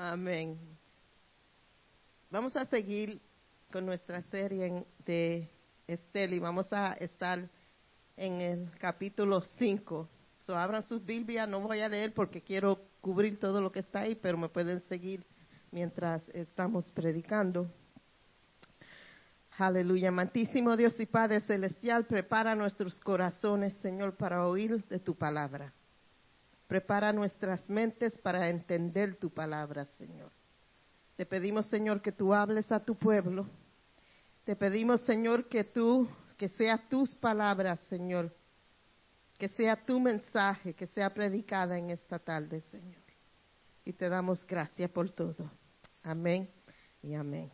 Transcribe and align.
Amén. 0.00 0.56
Vamos 2.30 2.54
a 2.54 2.64
seguir 2.66 3.20
con 3.72 3.84
nuestra 3.84 4.22
serie 4.30 4.86
de 5.04 5.50
Estel 5.88 6.34
y 6.34 6.38
vamos 6.38 6.72
a 6.72 6.92
estar 6.92 7.50
en 8.16 8.40
el 8.40 8.70
capítulo 8.78 9.40
5. 9.40 10.08
So, 10.46 10.56
abran 10.56 10.84
sus 10.84 11.04
Biblias, 11.04 11.48
no 11.48 11.62
voy 11.62 11.80
a 11.80 11.88
leer 11.88 12.14
porque 12.14 12.42
quiero 12.42 12.78
cubrir 13.00 13.40
todo 13.40 13.60
lo 13.60 13.72
que 13.72 13.80
está 13.80 14.02
ahí, 14.02 14.14
pero 14.14 14.38
me 14.38 14.48
pueden 14.48 14.80
seguir 14.82 15.26
mientras 15.72 16.22
estamos 16.28 16.92
predicando. 16.92 17.68
Aleluya, 19.56 20.10
amantísimo 20.10 20.76
Dios 20.76 20.94
y 21.00 21.06
Padre 21.06 21.40
Celestial, 21.40 22.06
prepara 22.06 22.54
nuestros 22.54 23.00
corazones, 23.00 23.72
Señor, 23.78 24.14
para 24.14 24.46
oír 24.46 24.80
de 24.84 25.00
tu 25.00 25.16
palabra. 25.16 25.72
Prepara 26.68 27.14
nuestras 27.14 27.68
mentes 27.70 28.18
para 28.18 28.50
entender 28.50 29.16
tu 29.16 29.30
palabra, 29.30 29.86
Señor. 29.96 30.30
Te 31.16 31.24
pedimos, 31.24 31.66
Señor, 31.66 32.02
que 32.02 32.12
tú 32.12 32.34
hables 32.34 32.70
a 32.70 32.84
tu 32.84 32.94
pueblo. 32.94 33.46
Te 34.44 34.54
pedimos, 34.54 35.00
Señor, 35.00 35.48
que 35.48 35.64
tú, 35.64 36.06
que 36.36 36.50
sea 36.50 36.76
tus 36.88 37.14
palabras, 37.14 37.80
Señor, 37.88 38.32
que 39.38 39.48
sea 39.48 39.76
tu 39.84 39.98
mensaje, 39.98 40.74
que 40.74 40.86
sea 40.86 41.12
predicada 41.12 41.78
en 41.78 41.90
esta 41.90 42.18
tarde, 42.18 42.60
Señor. 42.70 43.02
Y 43.86 43.94
te 43.94 44.10
damos 44.10 44.46
gracias 44.46 44.90
por 44.90 45.08
todo. 45.08 45.50
Amén 46.02 46.50
y 47.02 47.14
amén. 47.14 47.50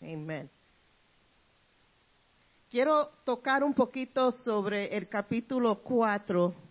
Amén. 0.00 0.50
Quiero 2.70 3.08
tocar 3.24 3.62
un 3.62 3.74
poquito 3.74 4.32
sobre 4.32 4.96
el 4.96 5.08
capítulo 5.08 5.82
4. 5.82 6.67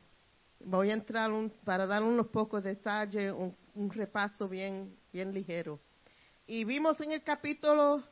Voy 0.59 0.89
a 0.89 0.93
entrar 0.93 1.31
para 1.63 1.85
dar 1.85 2.03
unos 2.03 2.27
pocos 2.27 2.63
detalles, 2.63 3.31
un, 3.31 3.55
un, 3.75 3.89
repaso 3.89 4.49
bien, 4.49 4.95
bien 5.13 5.33
ligero. 5.33 5.79
Y 6.45 6.63
vimos 6.63 6.99
en 7.01 7.11
el 7.11 7.23
capítulo 7.23 8.03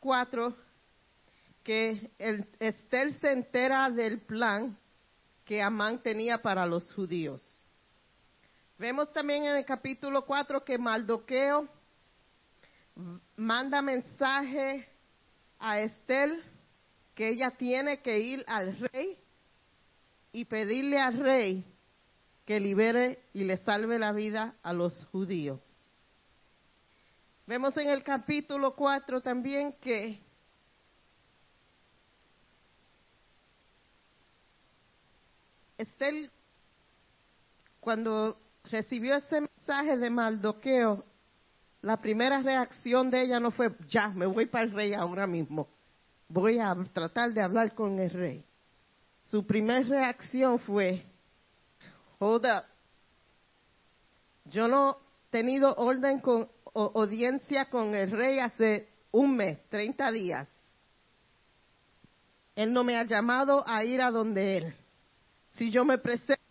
4 0.00 0.54
que 1.62 2.10
el, 2.18 2.46
Esther 2.60 3.12
se 3.14 3.32
entera 3.32 3.90
del 3.90 4.20
plan 4.20 4.78
que 5.44 5.62
Amán 5.62 6.02
tenía 6.02 6.40
para 6.42 6.66
los 6.66 6.92
judíos. 6.92 7.64
Vemos 8.78 9.12
también 9.12 9.44
en 9.44 9.56
el 9.56 9.64
capítulo 9.64 10.24
4 10.26 10.64
que 10.64 10.76
Maldoqueo 10.78 11.68
manda 13.36 13.80
mensaje 13.80 14.86
a 15.58 15.80
Esther 15.80 16.38
que 17.14 17.28
ella 17.28 17.50
tiene 17.52 18.02
que 18.02 18.18
ir 18.18 18.44
al 18.46 18.76
rey 18.78 19.18
y 20.32 20.44
pedirle 20.44 20.98
al 20.98 21.18
rey 21.18 21.64
que 22.44 22.60
libere 22.60 23.18
y 23.32 23.44
le 23.44 23.56
salve 23.58 23.98
la 23.98 24.12
vida 24.12 24.54
a 24.62 24.72
los 24.72 25.06
judíos. 25.06 25.60
Vemos 27.46 27.76
en 27.76 27.88
el 27.88 28.02
capítulo 28.02 28.74
4 28.74 29.20
también 29.20 29.74
que 29.80 30.20
Estel, 35.76 36.30
cuando 37.80 38.38
recibió 38.64 39.16
ese 39.16 39.40
mensaje 39.40 39.96
de 39.96 40.08
Maldoqueo, 40.08 41.04
la 41.82 42.00
primera 42.00 42.40
reacción 42.40 43.10
de 43.10 43.22
ella 43.22 43.40
no 43.40 43.50
fue, 43.50 43.74
ya, 43.88 44.08
me 44.08 44.24
voy 44.26 44.46
para 44.46 44.64
el 44.64 44.70
rey 44.70 44.94
ahora 44.94 45.26
mismo 45.26 45.68
voy 46.28 46.58
a 46.58 46.74
tratar 46.92 47.32
de 47.32 47.42
hablar 47.42 47.74
con 47.74 47.98
el 47.98 48.10
rey. 48.10 48.44
Su 49.24 49.46
primera 49.46 49.80
reacción 49.80 50.58
fue, 50.58 51.04
hold 52.18 52.46
up, 52.46 52.64
yo 54.46 54.68
no 54.68 54.98
he 55.28 55.30
tenido 55.30 55.74
orden 55.76 56.20
con 56.20 56.48
audiencia 56.74 57.70
con 57.70 57.94
el 57.94 58.10
rey 58.10 58.38
hace 58.38 58.88
un 59.10 59.36
mes, 59.36 59.58
30 59.68 60.10
días. 60.12 60.48
Él 62.56 62.72
no 62.72 62.84
me 62.84 62.96
ha 62.96 63.04
llamado 63.04 63.66
a 63.66 63.84
ir 63.84 64.00
a 64.00 64.10
donde 64.10 64.56
él. 64.58 64.74
Si 65.50 65.70
yo 65.70 65.84
me 65.84 65.98
presento 65.98 66.43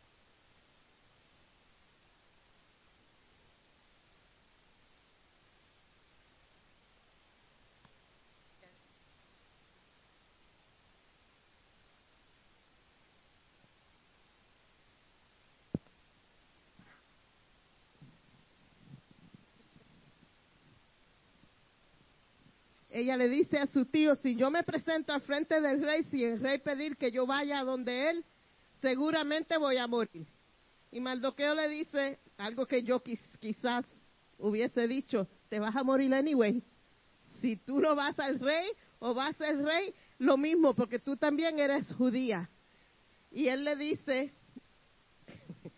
ella 23.03 23.17
le 23.17 23.27
dice 23.27 23.57
a 23.57 23.67
su 23.67 23.85
tío, 23.85 24.15
si 24.15 24.35
yo 24.35 24.49
me 24.49 24.63
presento 24.63 25.11
al 25.11 25.21
frente 25.21 25.59
del 25.59 25.81
rey, 25.81 26.03
si 26.03 26.23
el 26.23 26.39
rey 26.39 26.59
pedir 26.59 26.95
que 26.95 27.11
yo 27.11 27.25
vaya 27.25 27.59
a 27.59 27.63
donde 27.63 28.09
él, 28.09 28.25
seguramente 28.81 29.57
voy 29.57 29.77
a 29.77 29.87
morir. 29.87 30.25
Y 30.89 31.01
Maldoqueo 31.01 31.53
le 31.53 31.67
dice 31.67 32.19
algo 32.37 32.65
que 32.65 32.83
yo 32.83 33.03
quizás 33.03 33.85
hubiese 34.37 34.87
dicho, 34.87 35.27
te 35.49 35.59
vas 35.59 35.75
a 35.75 35.83
morir 35.83 36.13
anyway. 36.13 36.63
Si 37.41 37.57
tú 37.57 37.81
no 37.81 37.93
vas 37.93 38.17
al 38.19 38.39
rey 38.39 38.69
o 38.99 39.13
vas 39.13 39.39
al 39.41 39.65
rey, 39.65 39.93
lo 40.19 40.37
mismo, 40.37 40.73
porque 40.73 40.99
tú 40.99 41.17
también 41.17 41.59
eres 41.59 41.91
judía. 41.93 42.49
Y 43.31 43.49
él 43.49 43.65
le 43.65 43.75
dice, 43.75 44.33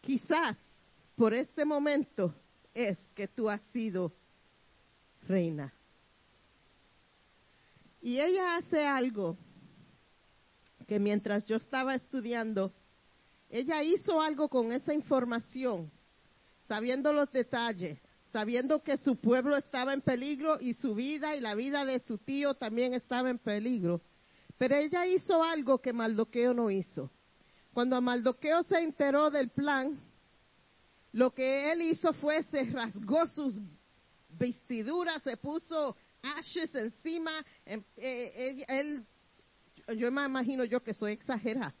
quizás 0.00 0.56
por 1.14 1.32
este 1.32 1.64
momento 1.64 2.34
es 2.74 2.98
que 3.14 3.28
tú 3.28 3.48
has 3.48 3.62
sido 3.72 4.12
reina. 5.30 5.72
Y 8.02 8.18
ella 8.18 8.56
hace 8.56 8.84
algo 8.84 9.36
que 10.86 10.98
mientras 10.98 11.46
yo 11.46 11.56
estaba 11.56 11.94
estudiando, 11.94 12.72
ella 13.48 13.82
hizo 13.82 14.20
algo 14.20 14.48
con 14.48 14.72
esa 14.72 14.92
información, 14.92 15.90
sabiendo 16.66 17.12
los 17.12 17.30
detalles, 17.30 17.98
sabiendo 18.32 18.82
que 18.82 18.96
su 18.96 19.16
pueblo 19.16 19.56
estaba 19.56 19.92
en 19.92 20.00
peligro 20.00 20.58
y 20.60 20.74
su 20.74 20.94
vida 20.94 21.36
y 21.36 21.40
la 21.40 21.54
vida 21.54 21.84
de 21.84 22.00
su 22.00 22.18
tío 22.18 22.54
también 22.54 22.94
estaba 22.94 23.30
en 23.30 23.38
peligro. 23.38 24.00
Pero 24.58 24.76
ella 24.76 25.06
hizo 25.06 25.42
algo 25.42 25.78
que 25.78 25.92
Maldoqueo 25.92 26.54
no 26.54 26.70
hizo. 26.70 27.10
Cuando 27.72 28.00
Maldoqueo 28.00 28.62
se 28.64 28.78
enteró 28.80 29.30
del 29.30 29.50
plan, 29.50 30.00
lo 31.12 31.32
que 31.32 31.72
él 31.72 31.82
hizo 31.82 32.12
fue 32.14 32.42
se 32.44 32.64
rasgó 32.64 33.26
sus 33.28 33.54
vestidura, 34.38 35.18
se 35.20 35.36
puso 35.36 35.96
ashes 36.22 36.74
encima. 36.74 37.44
Em, 37.64 37.82
eh, 37.96 38.64
él, 38.68 39.06
yo 39.96 40.10
me 40.10 40.24
imagino 40.24 40.64
yo 40.64 40.82
que 40.82 40.94
soy 40.94 41.12
exagerada. 41.12 41.74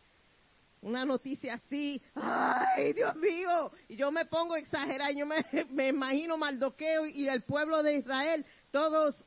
Una 0.82 1.04
noticia 1.04 1.54
así, 1.54 2.00
ay 2.14 2.94
Dios 2.94 3.14
mío, 3.16 3.70
y 3.86 3.96
yo 3.96 4.10
me 4.10 4.24
pongo 4.24 4.56
exagerada, 4.56 5.10
yo 5.10 5.26
me, 5.26 5.44
me 5.70 5.88
imagino 5.88 6.38
Maldoqueo 6.38 7.06
y 7.06 7.28
el 7.28 7.42
pueblo 7.42 7.82
de 7.82 7.96
Israel, 7.96 8.46
todos 8.70 9.22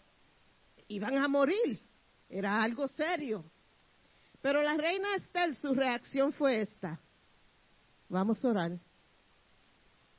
iban 0.87 1.15
a 1.17 1.27
morir, 1.27 1.79
era 2.27 2.61
algo 2.63 2.87
serio. 2.87 3.45
Pero 4.41 4.63
la 4.63 4.75
reina 4.75 5.15
Estel, 5.15 5.55
su 5.55 5.73
reacción 5.75 6.33
fue 6.33 6.61
esta, 6.61 6.99
vamos 8.09 8.43
a 8.43 8.47
orar, 8.47 8.79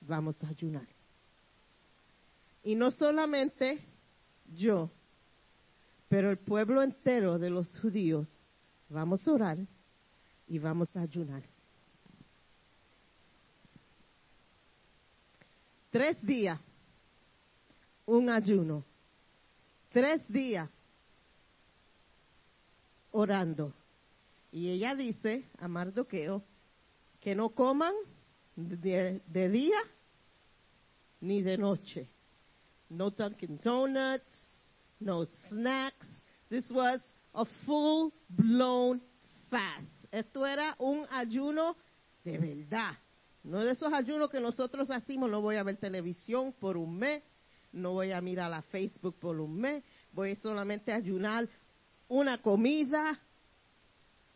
vamos 0.00 0.42
a 0.44 0.48
ayunar. 0.48 0.93
Y 2.64 2.74
no 2.74 2.90
solamente 2.90 3.78
yo, 4.56 4.90
pero 6.08 6.30
el 6.30 6.38
pueblo 6.38 6.82
entero 6.82 7.38
de 7.38 7.50
los 7.50 7.78
judíos, 7.78 8.26
vamos 8.88 9.28
a 9.28 9.32
orar 9.32 9.58
y 10.48 10.58
vamos 10.58 10.88
a 10.96 11.00
ayunar. 11.00 11.42
Tres 15.90 16.20
días, 16.26 16.58
un 18.06 18.30
ayuno. 18.30 18.82
Tres 19.92 20.26
días 20.26 20.68
orando. 23.12 23.74
Y 24.50 24.70
ella 24.70 24.94
dice 24.94 25.44
a 25.58 25.68
Mardoqueo 25.68 26.42
que 27.20 27.34
no 27.34 27.50
coman 27.50 27.94
de, 28.56 29.20
de 29.26 29.48
día 29.50 29.78
ni 31.20 31.42
de 31.42 31.58
noche 31.58 32.08
no 32.96 33.10
Dunkin' 33.10 33.58
Donuts, 33.62 34.24
no 35.00 35.24
snacks. 35.48 36.06
This 36.48 36.70
was 36.70 37.00
a 37.34 37.44
full 37.66 38.12
blown 38.28 39.00
fast. 39.50 39.86
Esto 40.10 40.46
era 40.46 40.76
un 40.78 41.06
ayuno 41.10 41.76
de 42.24 42.38
verdad. 42.38 42.92
No 43.42 43.62
de 43.62 43.72
esos 43.72 43.92
ayunos 43.92 44.30
que 44.30 44.40
nosotros 44.40 44.90
hacemos, 44.90 45.30
no 45.30 45.42
voy 45.42 45.56
a 45.56 45.62
ver 45.62 45.76
televisión 45.76 46.54
por 46.58 46.76
un 46.76 46.96
mes, 46.96 47.22
no 47.72 47.92
voy 47.92 48.12
a 48.12 48.20
mirar 48.20 48.52
a 48.52 48.62
Facebook 48.62 49.16
por 49.18 49.38
un 49.38 49.60
mes, 49.60 49.84
voy 50.12 50.34
solamente 50.36 50.92
a 50.92 50.96
ayunar 50.96 51.46
una 52.08 52.38
comida. 52.38 53.18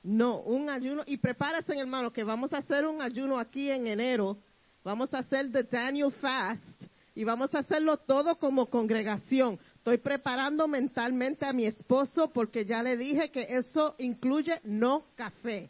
No, 0.02 0.40
un 0.40 0.68
ayuno. 0.68 1.02
Y 1.06 1.16
prepárese, 1.16 1.78
hermano, 1.78 2.12
que 2.12 2.24
vamos 2.24 2.52
a 2.52 2.58
hacer 2.58 2.86
un 2.86 3.02
ayuno 3.02 3.38
aquí 3.38 3.70
en 3.70 3.86
enero. 3.86 4.38
Vamos 4.84 5.12
a 5.12 5.18
hacer 5.18 5.50
the 5.50 5.64
Daniel 5.64 6.12
Fast 6.12 6.84
y 7.18 7.24
vamos 7.24 7.52
a 7.52 7.58
hacerlo 7.58 7.96
todo 7.96 8.38
como 8.38 8.66
congregación. 8.66 9.58
Estoy 9.74 9.98
preparando 9.98 10.68
mentalmente 10.68 11.44
a 11.46 11.52
mi 11.52 11.66
esposo 11.66 12.30
porque 12.32 12.64
ya 12.64 12.80
le 12.80 12.96
dije 12.96 13.32
que 13.32 13.44
eso 13.56 13.96
incluye 13.98 14.60
no 14.62 15.02
café. 15.16 15.68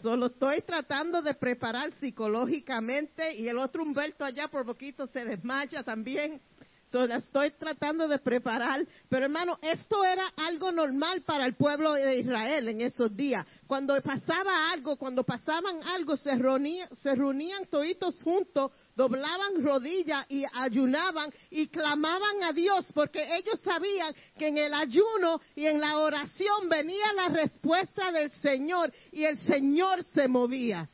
Solo 0.00 0.26
estoy 0.26 0.62
tratando 0.62 1.20
de 1.20 1.34
preparar 1.34 1.90
psicológicamente 1.94 3.34
y 3.34 3.48
el 3.48 3.58
otro 3.58 3.82
Humberto 3.82 4.24
allá 4.24 4.46
por 4.46 4.64
poquito 4.64 5.08
se 5.08 5.24
desmaya 5.24 5.82
también. 5.82 6.40
La 6.90 7.16
estoy 7.16 7.50
tratando 7.50 8.08
de 8.08 8.18
preparar. 8.18 8.80
Pero 9.10 9.26
hermano, 9.26 9.58
esto 9.60 10.04
era 10.04 10.26
algo 10.36 10.72
normal 10.72 11.22
para 11.22 11.44
el 11.44 11.54
pueblo 11.54 11.92
de 11.92 12.18
Israel 12.18 12.68
en 12.68 12.80
esos 12.80 13.14
días. 13.14 13.46
Cuando 13.66 14.00
pasaba 14.00 14.70
algo, 14.70 14.96
cuando 14.96 15.22
pasaban 15.22 15.82
algo, 15.82 16.16
se 16.16 16.34
reunían, 16.34 16.88
se 16.96 17.14
reunían 17.14 17.66
toditos 17.66 18.22
juntos, 18.22 18.72
doblaban 18.96 19.62
rodillas 19.62 20.24
y 20.30 20.44
ayunaban 20.54 21.30
y 21.50 21.68
clamaban 21.68 22.42
a 22.42 22.52
Dios 22.52 22.86
porque 22.94 23.22
ellos 23.36 23.60
sabían 23.62 24.14
que 24.38 24.48
en 24.48 24.56
el 24.56 24.72
ayuno 24.72 25.40
y 25.54 25.66
en 25.66 25.80
la 25.80 25.98
oración 25.98 26.68
venía 26.70 27.12
la 27.12 27.28
respuesta 27.28 28.10
del 28.12 28.30
Señor 28.30 28.92
y 29.12 29.24
el 29.24 29.36
Señor 29.42 30.02
se 30.14 30.26
movía. 30.26 30.88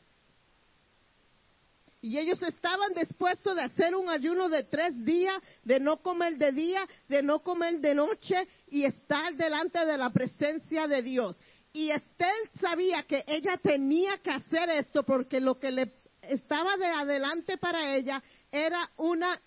Y 2.04 2.18
ellos 2.18 2.42
estaban 2.42 2.92
dispuestos 2.92 3.56
de 3.56 3.62
hacer 3.62 3.94
un 3.94 4.10
ayuno 4.10 4.50
de 4.50 4.64
tres 4.64 4.92
días, 5.06 5.42
de 5.62 5.80
no 5.80 6.02
comer 6.02 6.36
de 6.36 6.52
día, 6.52 6.86
de 7.08 7.22
no 7.22 7.38
comer 7.38 7.80
de 7.80 7.94
noche 7.94 8.46
y 8.68 8.84
estar 8.84 9.34
delante 9.36 9.86
de 9.86 9.96
la 9.96 10.10
presencia 10.10 10.86
de 10.86 11.00
Dios. 11.00 11.34
Y 11.72 11.90
Estel 11.90 12.36
sabía 12.60 13.04
que 13.04 13.24
ella 13.26 13.56
tenía 13.56 14.18
que 14.18 14.32
hacer 14.32 14.68
esto 14.68 15.02
porque 15.02 15.40
lo 15.40 15.58
que 15.58 15.70
le 15.70 15.94
estaba 16.20 16.76
de 16.76 16.88
adelante 16.88 17.56
para 17.56 17.96
ella 17.96 18.22
era 18.52 18.86
una 18.98 19.40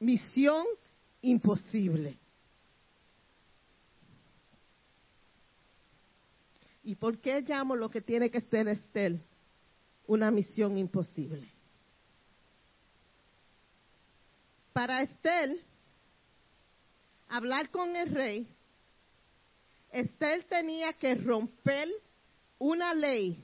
misión 0.00 0.66
imposible. 1.22 2.18
¿Y 6.82 6.96
por 6.96 7.18
qué 7.18 7.42
llamo 7.42 7.76
lo 7.76 7.88
que 7.88 8.00
tiene 8.00 8.32
que 8.32 8.40
ser 8.40 8.66
Estel 8.66 9.20
una 10.08 10.32
misión 10.32 10.76
imposible? 10.76 11.59
Para 14.72 15.02
Estel 15.02 15.62
hablar 17.28 17.70
con 17.70 17.94
el 17.96 18.14
rey, 18.14 18.46
Estel 19.92 20.44
tenía 20.46 20.92
que 20.92 21.14
romper 21.14 21.88
una 22.58 22.94
ley, 22.94 23.42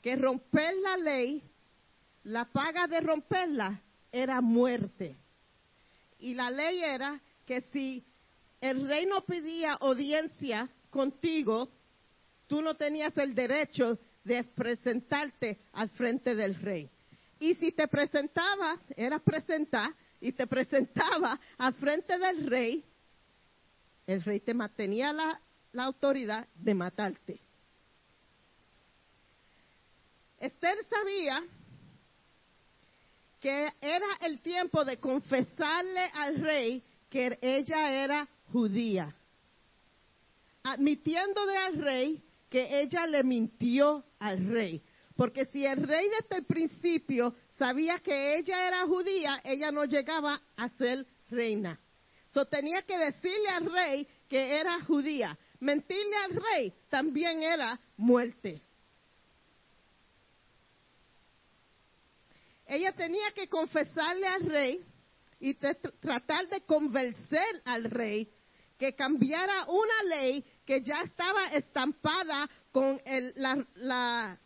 que 0.00 0.16
romper 0.16 0.74
la 0.76 0.96
ley, 0.96 1.42
la 2.24 2.44
paga 2.46 2.86
de 2.86 3.00
romperla 3.00 3.80
era 4.10 4.40
muerte. 4.40 5.16
Y 6.18 6.34
la 6.34 6.50
ley 6.50 6.82
era 6.82 7.20
que 7.44 7.62
si 7.72 8.04
el 8.60 8.86
rey 8.86 9.06
no 9.06 9.22
pedía 9.22 9.72
audiencia 9.72 10.68
contigo, 10.90 11.68
tú 12.46 12.62
no 12.62 12.74
tenías 12.74 13.16
el 13.18 13.34
derecho 13.34 13.98
de 14.24 14.44
presentarte 14.44 15.58
al 15.72 15.88
frente 15.90 16.34
del 16.34 16.54
rey. 16.54 16.88
Y 17.42 17.56
si 17.56 17.72
te 17.72 17.88
presentaba, 17.88 18.78
era 18.96 19.18
presentar, 19.18 19.92
y 20.20 20.30
te 20.30 20.46
presentaba 20.46 21.40
al 21.58 21.74
frente 21.74 22.16
del 22.16 22.46
rey, 22.46 22.84
el 24.06 24.22
rey 24.22 24.38
te 24.38 24.54
mantenía 24.54 25.12
la, 25.12 25.40
la 25.72 25.82
autoridad 25.82 26.46
de 26.54 26.72
matarte. 26.72 27.40
Esther 30.38 30.78
sabía 30.88 31.42
que 33.40 33.72
era 33.80 34.06
el 34.20 34.38
tiempo 34.38 34.84
de 34.84 34.98
confesarle 34.98 36.04
al 36.14 36.40
rey 36.40 36.80
que 37.10 37.40
ella 37.42 37.92
era 38.04 38.28
judía, 38.52 39.12
admitiéndole 40.62 41.56
al 41.56 41.82
rey 41.82 42.22
que 42.48 42.82
ella 42.82 43.04
le 43.08 43.24
mintió 43.24 44.04
al 44.20 44.46
rey. 44.46 44.80
Porque 45.16 45.46
si 45.46 45.66
el 45.66 45.82
rey 45.82 46.08
desde 46.08 46.36
el 46.38 46.44
principio 46.44 47.34
sabía 47.58 47.98
que 47.98 48.36
ella 48.36 48.66
era 48.66 48.86
judía, 48.86 49.40
ella 49.44 49.70
no 49.70 49.84
llegaba 49.84 50.40
a 50.56 50.68
ser 50.70 51.06
reina. 51.30 51.78
So 52.32 52.46
tenía 52.46 52.82
que 52.82 52.96
decirle 52.96 53.48
al 53.50 53.70
rey 53.70 54.08
que 54.28 54.58
era 54.58 54.80
judía. 54.84 55.38
Mentirle 55.60 56.16
al 56.16 56.30
rey 56.36 56.72
también 56.88 57.42
era 57.42 57.78
muerte. 57.96 58.62
Ella 62.66 62.92
tenía 62.92 63.30
que 63.32 63.48
confesarle 63.48 64.26
al 64.26 64.46
rey 64.46 64.82
y 65.40 65.54
tratar 65.54 66.48
de 66.48 66.62
convencer 66.62 67.60
al 67.66 67.84
rey 67.84 68.32
que 68.78 68.94
cambiara 68.94 69.66
una 69.68 70.02
ley 70.16 70.42
que 70.64 70.80
ya 70.80 71.02
estaba 71.02 71.48
estampada 71.48 72.48
con 72.70 73.00
la, 73.34 73.66
la 73.74 74.40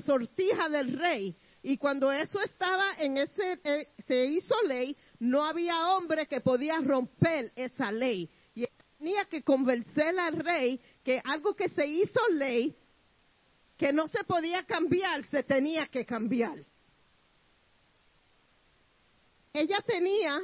sortija 0.00 0.68
del 0.68 0.98
rey. 0.98 1.36
Y 1.62 1.76
cuando 1.76 2.10
eso 2.12 2.40
estaba 2.40 2.94
en 2.98 3.18
ese, 3.18 3.60
eh, 3.64 3.88
se 4.06 4.24
hizo 4.26 4.54
ley, 4.62 4.96
no 5.18 5.44
había 5.44 5.90
hombre 5.92 6.26
que 6.26 6.40
podía 6.40 6.78
romper 6.80 7.52
esa 7.56 7.90
ley. 7.90 8.30
Y 8.54 8.66
tenía 8.98 9.24
que 9.24 9.42
convencer 9.42 10.18
al 10.18 10.36
rey 10.38 10.80
que 11.02 11.20
algo 11.24 11.54
que 11.54 11.68
se 11.68 11.86
hizo 11.86 12.20
ley, 12.30 12.76
que 13.76 13.92
no 13.92 14.08
se 14.08 14.24
podía 14.24 14.64
cambiar, 14.64 15.24
se 15.26 15.42
tenía 15.42 15.86
que 15.86 16.04
cambiar. 16.04 16.58
Ella 19.52 19.78
tenía 19.86 20.40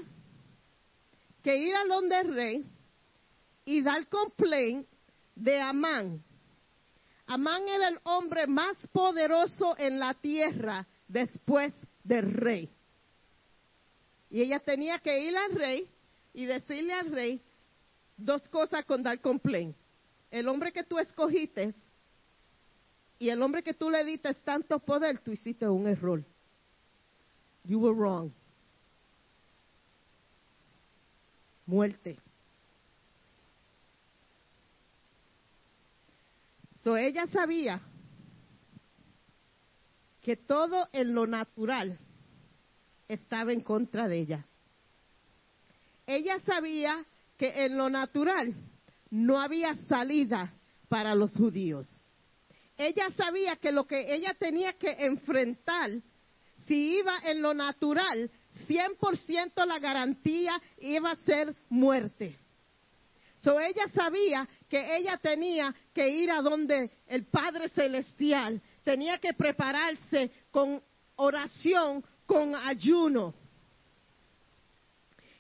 que 1.42 1.56
ir 1.56 1.74
a 1.74 1.84
donde 1.84 2.18
el 2.20 2.34
rey 2.34 2.64
y 3.64 3.82
dar 3.82 4.08
complaint 4.08 4.86
de 5.34 5.60
Amán, 5.60 6.22
Amán 7.26 7.68
era 7.68 7.88
el 7.88 7.98
hombre 8.04 8.46
más 8.46 8.76
poderoso 8.88 9.76
en 9.78 9.98
la 9.98 10.14
tierra 10.14 10.86
después 11.08 11.72
del 12.02 12.32
rey. 12.32 12.68
Y 14.30 14.42
ella 14.42 14.60
tenía 14.60 14.98
que 14.98 15.20
ir 15.20 15.36
al 15.36 15.52
rey 15.52 15.88
y 16.34 16.44
decirle 16.44 16.92
al 16.92 17.10
rey 17.10 17.40
dos 18.16 18.46
cosas 18.48 18.84
con 18.84 19.02
dar 19.02 19.20
complaint. 19.20 19.74
El 20.30 20.48
hombre 20.48 20.72
que 20.72 20.84
tú 20.84 20.98
escogiste 20.98 21.74
y 23.18 23.30
el 23.30 23.40
hombre 23.42 23.62
que 23.62 23.74
tú 23.74 23.90
le 23.90 24.04
diste 24.04 24.34
tanto 24.34 24.78
poder, 24.80 25.18
tú 25.20 25.30
hiciste 25.30 25.68
un 25.68 25.86
error. 25.86 26.22
You 27.64 27.78
were 27.78 27.94
wrong. 27.94 28.32
Muerte. 31.66 32.18
Ella 36.86 37.26
sabía 37.28 37.80
que 40.22 40.36
todo 40.36 40.88
en 40.92 41.14
lo 41.14 41.26
natural 41.26 41.98
estaba 43.08 43.52
en 43.52 43.60
contra 43.60 44.06
de 44.06 44.18
ella. 44.18 44.46
Ella 46.06 46.38
sabía 46.40 47.04
que 47.38 47.64
en 47.64 47.76
lo 47.76 47.88
natural 47.88 48.54
no 49.10 49.40
había 49.40 49.74
salida 49.88 50.52
para 50.88 51.14
los 51.14 51.32
judíos. 51.34 51.88
Ella 52.76 53.10
sabía 53.16 53.56
que 53.56 53.72
lo 53.72 53.86
que 53.86 54.14
ella 54.14 54.34
tenía 54.34 54.74
que 54.74 54.90
enfrentar, 55.06 55.90
si 56.66 56.98
iba 56.98 57.18
en 57.24 57.40
lo 57.40 57.54
natural, 57.54 58.30
100% 58.68 59.66
la 59.66 59.78
garantía 59.78 60.60
iba 60.78 61.12
a 61.12 61.16
ser 61.24 61.54
muerte. 61.68 62.36
Ella 63.46 63.88
sabía 63.94 64.48
que 64.68 64.96
ella 64.96 65.18
tenía 65.18 65.74
que 65.92 66.08
ir 66.08 66.30
a 66.30 66.40
donde 66.40 66.90
el 67.06 67.26
Padre 67.26 67.68
Celestial, 67.68 68.60
tenía 68.82 69.18
que 69.18 69.34
prepararse 69.34 70.30
con 70.50 70.82
oración, 71.16 72.04
con 72.26 72.54
ayuno. 72.54 73.34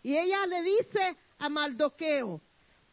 Y 0.02 0.16
ella 0.16 0.46
le 0.46 0.62
dice 0.62 1.16
a 1.38 1.48
Maldoqueo, 1.48 2.40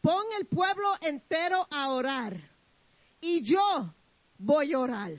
pon 0.00 0.24
el 0.38 0.46
pueblo 0.46 0.94
entero 1.00 1.66
a 1.70 1.90
orar. 1.90 2.36
Y 3.20 3.42
yo 3.42 3.94
voy 4.38 4.72
a 4.72 4.78
orar. 4.78 5.12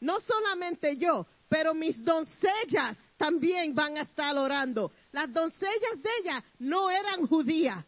No 0.00 0.20
solamente 0.20 0.96
yo, 0.96 1.26
pero 1.48 1.74
mis 1.74 2.02
doncellas 2.04 2.96
también 3.16 3.74
van 3.74 3.96
a 3.98 4.02
estar 4.02 4.36
orando. 4.36 4.92
Las 5.12 5.32
doncellas 5.32 6.02
de 6.02 6.10
ella 6.20 6.44
no 6.58 6.90
eran 6.90 7.26
judías. 7.26 7.84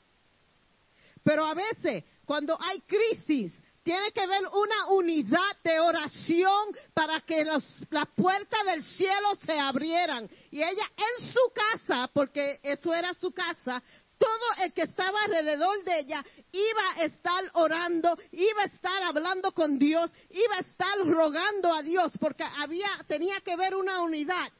Pero 1.25 1.45
a 1.47 1.54
veces, 1.54 2.04
cuando 2.25 2.57
hay 2.61 2.81
crisis, 2.83 3.52
tiene 3.83 4.12
que 4.12 4.21
haber 4.21 4.43
una 4.47 4.87
unidad 4.90 5.57
de 5.62 5.81
oración 5.81 6.75
para 6.95 7.21
que 7.21 7.45
las 7.45 8.09
puertas 8.14 8.64
del 8.66 8.83
cielo 8.83 9.35
se 9.45 9.59
abrieran. 9.59 10.28
Y 10.50 10.62
ella 10.62 10.85
en 10.97 11.26
su 11.26 11.40
casa, 11.52 12.11
porque 12.12 12.61
eso 12.62 12.95
era 12.95 13.12
su 13.14 13.33
casa, 13.33 13.83
todo 14.19 14.64
el 14.64 14.73
que 14.73 14.83
estaba 14.83 15.23
alrededor 15.25 15.85
de 15.85 15.99
ella 16.00 16.25
iba 16.52 16.90
a 16.97 17.04
estar 17.04 17.45
orando, 17.54 18.16
iba 18.33 18.62
a 18.62 18.66
estar 18.66 19.02
hablando 19.02 19.52
con 19.52 19.78
Dios, 19.78 20.11
iba 20.31 20.57
a 20.57 20.61
estar 20.61 20.99
rogando 21.04 21.73
a 21.73 21.83
Dios, 21.83 22.12
porque 22.19 22.45
había, 22.45 22.88
tenía 23.07 23.40
que 23.40 23.52
haber 23.52 23.75
una 23.75 24.00
unidad 24.00 24.50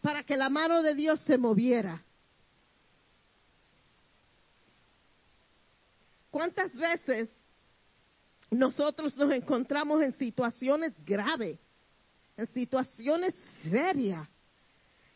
para 0.00 0.22
que 0.22 0.36
la 0.36 0.50
mano 0.50 0.82
de 0.82 0.94
Dios 0.94 1.20
se 1.26 1.36
moviera. 1.36 2.05
¿Cuántas 6.36 6.76
veces 6.76 7.30
nosotros 8.50 9.16
nos 9.16 9.32
encontramos 9.32 10.02
en 10.02 10.12
situaciones 10.12 10.92
graves, 11.02 11.58
en 12.36 12.46
situaciones 12.48 13.34
serias, 13.62 14.28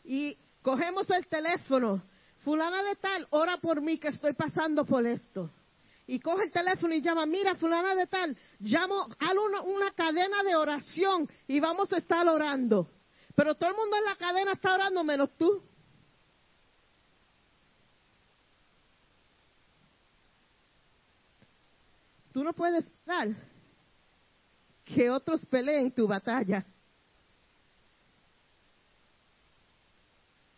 y 0.03 0.35
cogemos 0.63 1.07
el 1.11 1.27
teléfono, 1.27 2.01
fulana 2.39 2.81
de 2.81 2.95
tal, 2.95 3.27
ora 3.29 3.57
por 3.57 3.81
mí 3.81 3.99
que 3.99 4.07
estoy 4.07 4.33
pasando 4.33 4.83
por 4.83 5.05
esto. 5.05 5.51
Y 6.07 6.19
coge 6.19 6.45
el 6.45 6.51
teléfono 6.51 6.95
y 6.95 7.03
llama, 7.03 7.27
mira, 7.27 7.53
fulana 7.53 7.93
de 7.93 8.07
tal, 8.07 8.35
llamo, 8.59 9.07
a 9.19 9.31
una, 9.31 9.61
una 9.61 9.91
cadena 9.91 10.41
de 10.41 10.55
oración 10.55 11.29
y 11.47 11.59
vamos 11.59 11.93
a 11.93 11.97
estar 11.97 12.27
orando. 12.27 12.89
Pero 13.35 13.53
todo 13.53 13.69
el 13.69 13.75
mundo 13.75 13.95
en 13.95 14.05
la 14.05 14.15
cadena 14.15 14.53
está 14.53 14.73
orando 14.73 15.03
menos 15.03 15.29
tú. 15.37 15.61
Tú 22.31 22.43
no 22.43 22.53
puedes 22.53 22.85
esperar 22.85 23.29
que 24.85 25.09
otros 25.09 25.45
peleen 25.45 25.91
tu 25.91 26.07
batalla. 26.07 26.65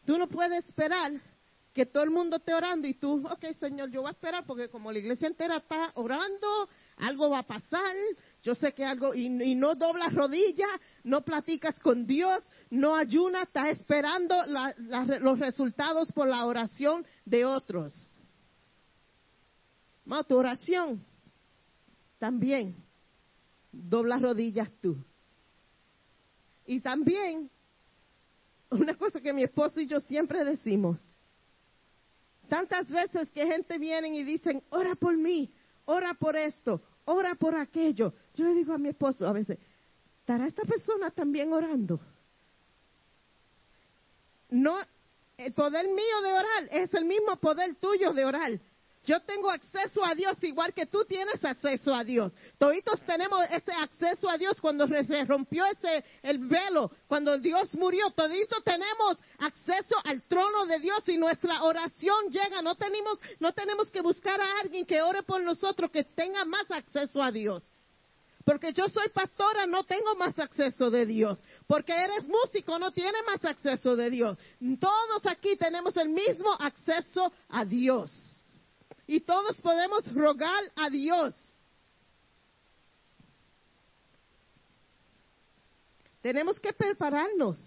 Tú 0.06 0.18
no 0.18 0.27
puedes 0.27 0.65
esperar 0.65 1.13
que 1.74 1.86
todo 1.88 2.03
el 2.03 2.12
mundo 2.12 2.36
esté 2.36 2.53
orando 2.53 2.88
y 2.88 2.94
tú, 2.94 3.25
ok, 3.25 3.46
Señor, 3.60 3.89
yo 3.89 4.01
voy 4.01 4.10
a 4.10 4.12
esperar 4.12 4.46
porque 4.46 4.70
como 4.70 4.92
la 4.92 5.00
iglesia 5.00 5.27
entera 5.27 5.58
está 5.58 5.92
orando, 5.96 6.70
algo 6.98 7.32
va 7.32 7.39
a 7.39 7.48
pasar, 7.48 7.96
yo 8.44 8.53
sé 8.53 8.74
que 8.74 8.86
algo, 8.86 9.15
y, 9.15 9.30
no 9.56 9.74
doblas 9.74 10.13
rodillas, 10.13 10.70
no 11.03 11.24
platicas 11.24 11.80
con 11.80 12.06
Dios, 12.06 12.44
no 12.70 12.96
ayunas, 12.96 13.44
estás 13.48 13.70
esperando 13.70 14.36
los 15.20 15.39
resultados 15.39 16.12
por 16.12 16.27
la 16.27 16.46
oración 16.46 17.08
de 17.25 17.46
otros. 17.46 18.15
No, 20.06 20.24
tu 20.25 20.38
oración 20.38 21.03
también 22.24 22.74
doblas 23.70 24.22
rodillas 24.22 24.72
tú. 24.80 24.96
Y 26.65 26.80
también, 26.80 27.50
una 28.70 28.96
cosa 28.96 29.20
que 29.20 29.34
mi 29.34 29.44
esposo 29.44 29.82
y 29.82 29.88
yo 29.88 30.00
siempre 30.00 30.46
decimos, 30.46 31.06
tantas 32.48 32.89
veces 32.89 33.30
que 33.32 33.46
gente 33.46 33.77
viene 33.77 34.08
y 34.18 34.24
dicen, 34.24 34.63
ora 34.70 34.96
por 34.96 35.18
mí, 35.18 35.51
ora 35.84 36.13
por 36.13 36.38
esto, 36.38 36.82
ora 37.03 37.36
por 37.36 37.58
aquello. 37.58 38.13
Yo 38.36 38.46
le 38.46 38.53
digo 38.53 38.72
a 38.72 38.77
mi 38.77 38.88
esposo 38.88 39.27
a 39.27 39.34
veces, 39.34 39.60
¿estará 40.22 40.48
esta 40.48 40.63
persona 40.63 41.12
también 41.12 41.51
orando? 41.51 42.00
No, 44.50 44.77
el 45.36 45.51
poder 45.51 45.88
mío 45.89 46.22
de 46.24 46.32
orar 46.32 46.70
es 46.72 46.94
el 46.94 47.03
mismo 47.03 47.36
poder 47.36 47.75
tuyo 47.75 48.13
de 48.13 48.24
orar. 48.24 48.62
Yo 49.05 49.19
tengo 49.22 49.50
acceso 49.50 50.03
a 50.03 50.15
Dios 50.15 50.41
igual 50.43 50.74
que 50.74 50.86
tú 50.86 51.03
tienes 51.03 51.43
acceso 51.43 51.93
a 51.93 52.05
Dios. 52.05 52.31
Toditos 52.57 53.01
tenemos 53.01 53.43
ese 53.51 53.74
acceso 53.74 54.29
a 54.29 54.38
Dios 54.38 54.62
cuando 54.62 54.88
se 54.88 55.25
rompió 55.25 55.65
ese 55.65 56.05
el 56.22 56.39
velo, 56.39 56.89
cuando 57.07 57.38
Dios 57.38 57.75
murió. 57.75 58.12
Toditos 58.12 58.63
tenemos 58.63 59.17
acceso 59.39 59.95
al 60.05 60.22
trono 60.24 60.65
de 60.65 60.79
Dios 60.79 61.07
y 61.10 61.17
nuestra 61.17 61.63
oración 61.63 62.29
llega. 62.29 62.62
No 62.62 62.75
tenemos 62.75 63.19
no 63.39 63.51
tenemos 63.51 63.91
que 63.91 64.01
buscar 64.01 64.39
a 64.39 64.60
alguien 64.62 64.86
que 64.86 65.01
ore 65.01 65.24
por 65.24 65.41
nosotros 65.41 65.91
que 65.91 66.05
tenga 66.05 66.45
más 66.45 66.72
acceso 66.72 67.22
a 67.22 67.29
Dios. 67.29 67.63
Porque 68.45 68.74
yo 68.74 68.88
soy 68.88 69.10
pastora, 69.10 69.65
no 69.65 69.83
tengo 69.83 70.15
más 70.15 70.38
acceso 70.39 70.89
de 70.89 71.05
Dios. 71.05 71.39
Porque 71.67 71.93
eres 71.93 72.25
músico, 72.25 72.79
no 72.79 72.91
tienes 72.91 73.22
más 73.25 73.43
acceso 73.43 73.95
de 73.95 74.10
Dios. 74.10 74.38
Todos 74.79 75.25
aquí 75.25 75.55
tenemos 75.57 75.95
el 75.98 76.10
mismo 76.10 76.53
acceso 76.60 77.31
a 77.50 77.65
Dios. 77.65 78.33
Y 79.05 79.19
todos 79.22 79.60
podemos 79.62 80.12
rogar 80.13 80.63
a 80.75 80.89
Dios. 80.89 81.36
Tenemos 86.22 86.60
que 86.60 86.72
prepararnos 86.72 87.60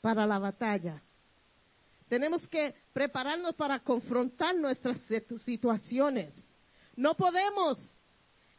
para 0.00 0.26
la 0.26 0.38
batalla. 0.38 1.02
Tenemos 2.08 2.46
que 2.48 2.74
prepararnos 2.92 3.54
para 3.54 3.80
confrontar 3.80 4.54
nuestras 4.56 4.98
situaciones. 5.44 6.34
No 6.96 7.14
podemos 7.14 7.78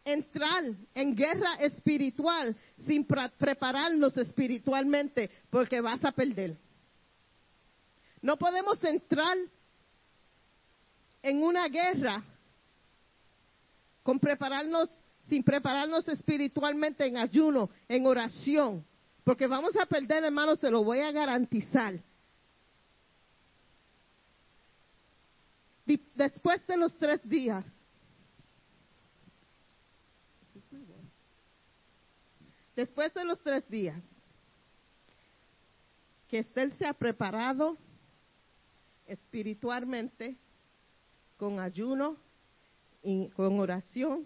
entrar 0.05 0.63
en 0.93 1.15
guerra 1.15 1.55
espiritual 1.55 2.55
sin 2.85 3.05
prepararnos 3.05 4.17
espiritualmente 4.17 5.29
porque 5.49 5.81
vas 5.81 6.03
a 6.03 6.11
perder. 6.11 6.55
No 8.21 8.37
podemos 8.37 8.83
entrar 8.83 9.37
en 11.23 11.41
una 11.41 11.67
guerra 11.69 12.21
con 14.03 14.19
prepararnos, 14.19 14.89
sin 15.29 15.41
prepararnos 15.41 16.07
espiritualmente 16.09 17.05
en 17.05 17.17
ayuno, 17.17 17.69
en 17.87 18.05
oración, 18.05 18.85
porque 19.23 19.47
vamos 19.47 19.75
a 19.77 19.85
perder, 19.85 20.25
hermanos, 20.25 20.59
se 20.59 20.69
lo 20.69 20.83
voy 20.83 20.99
a 20.99 21.11
garantizar. 21.11 21.97
Después 26.15 26.65
de 26.67 26.77
los 26.77 26.93
tres 26.97 27.27
días, 27.27 27.65
después 32.75 33.13
de 33.13 33.23
los 33.23 33.41
tres 33.41 33.67
días, 33.69 34.01
que 36.27 36.39
Estel 36.39 36.73
se 36.73 36.85
ha 36.85 36.93
preparado 36.93 37.77
espiritualmente, 39.05 40.35
con 41.43 41.59
ayuno 41.59 42.15
y 43.03 43.27
con 43.31 43.59
oración, 43.59 44.25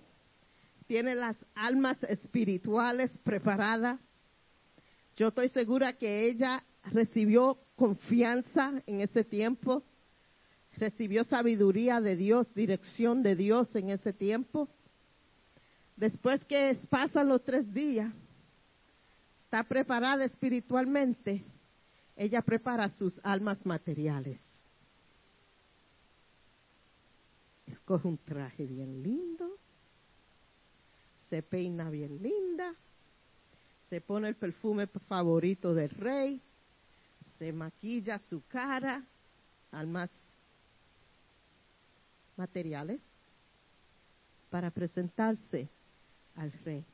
tiene 0.86 1.15
las 1.15 1.36
almas 1.55 1.97
espirituales 2.03 3.09
preparadas. 3.24 4.00
Yo 5.15 5.29
estoy 5.29 5.50
segura 5.50 5.93
que 5.93 6.27
ella 6.29 6.63
recibió 6.83 7.57
confianza 7.75 8.83
en 8.86 9.01
ese 9.01 9.24
tiempo, 9.24 9.81
recibió 10.77 11.24
sabiduría 11.24 12.00
de 12.01 12.15
Dios, 12.15 12.53
dirección 12.53 13.24
de 13.24 13.36
Dios 13.36 13.75
en 13.75 13.89
ese 13.89 14.13
tiempo. 14.13 14.69
Después 15.95 16.45
que 16.45 16.77
pasan 16.88 17.29
los 17.29 17.43
tres 17.43 17.74
días, 17.74 18.13
está 19.45 19.63
preparada 19.63 20.24
espiritualmente, 20.24 21.43
ella 22.15 22.43
prepara 22.43 22.89
sus 22.89 23.19
almas 23.24 23.65
materiales. 23.65 24.46
Escoge 27.67 28.07
un 28.07 28.17
traje 28.17 28.65
bien 28.65 29.03
lindo, 29.03 29.57
se 31.29 31.41
peina 31.43 31.89
bien 31.89 32.21
linda, 32.21 32.74
se 33.89 34.01
pone 34.01 34.29
el 34.29 34.36
perfume 34.36 34.88
favorito 34.88 35.74
del 35.74 35.89
rey, 35.89 36.41
se 37.38 37.53
maquilla 37.53 38.19
su 38.19 38.41
cara, 38.47 39.03
al 39.71 39.88
más 39.88 40.09
materiales, 42.38 43.00
para 44.50 44.71
presentarse 44.71 45.67
al 46.36 46.51
rey. 46.63 46.86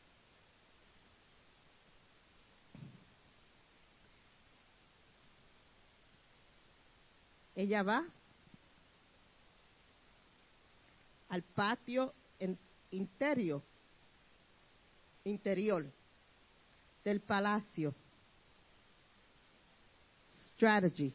Ella 7.56 7.84
va 7.84 8.03
al 11.34 11.42
patio 11.42 12.13
interior, 12.92 13.63
interior 15.24 15.84
del 17.04 17.22
palacio. 17.22 17.96
Strategy. 20.52 21.12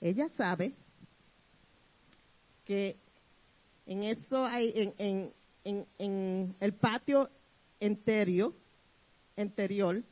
Ella 0.00 0.28
sabe 0.36 0.74
que 2.64 2.96
en 3.86 4.02
eso 4.02 4.44
hay, 4.44 4.72
en, 4.74 4.94
en, 4.98 5.32
en, 5.62 5.86
en 5.96 6.56
el 6.58 6.72
patio 6.72 7.30
interior, 7.78 8.52
interior, 9.36 10.02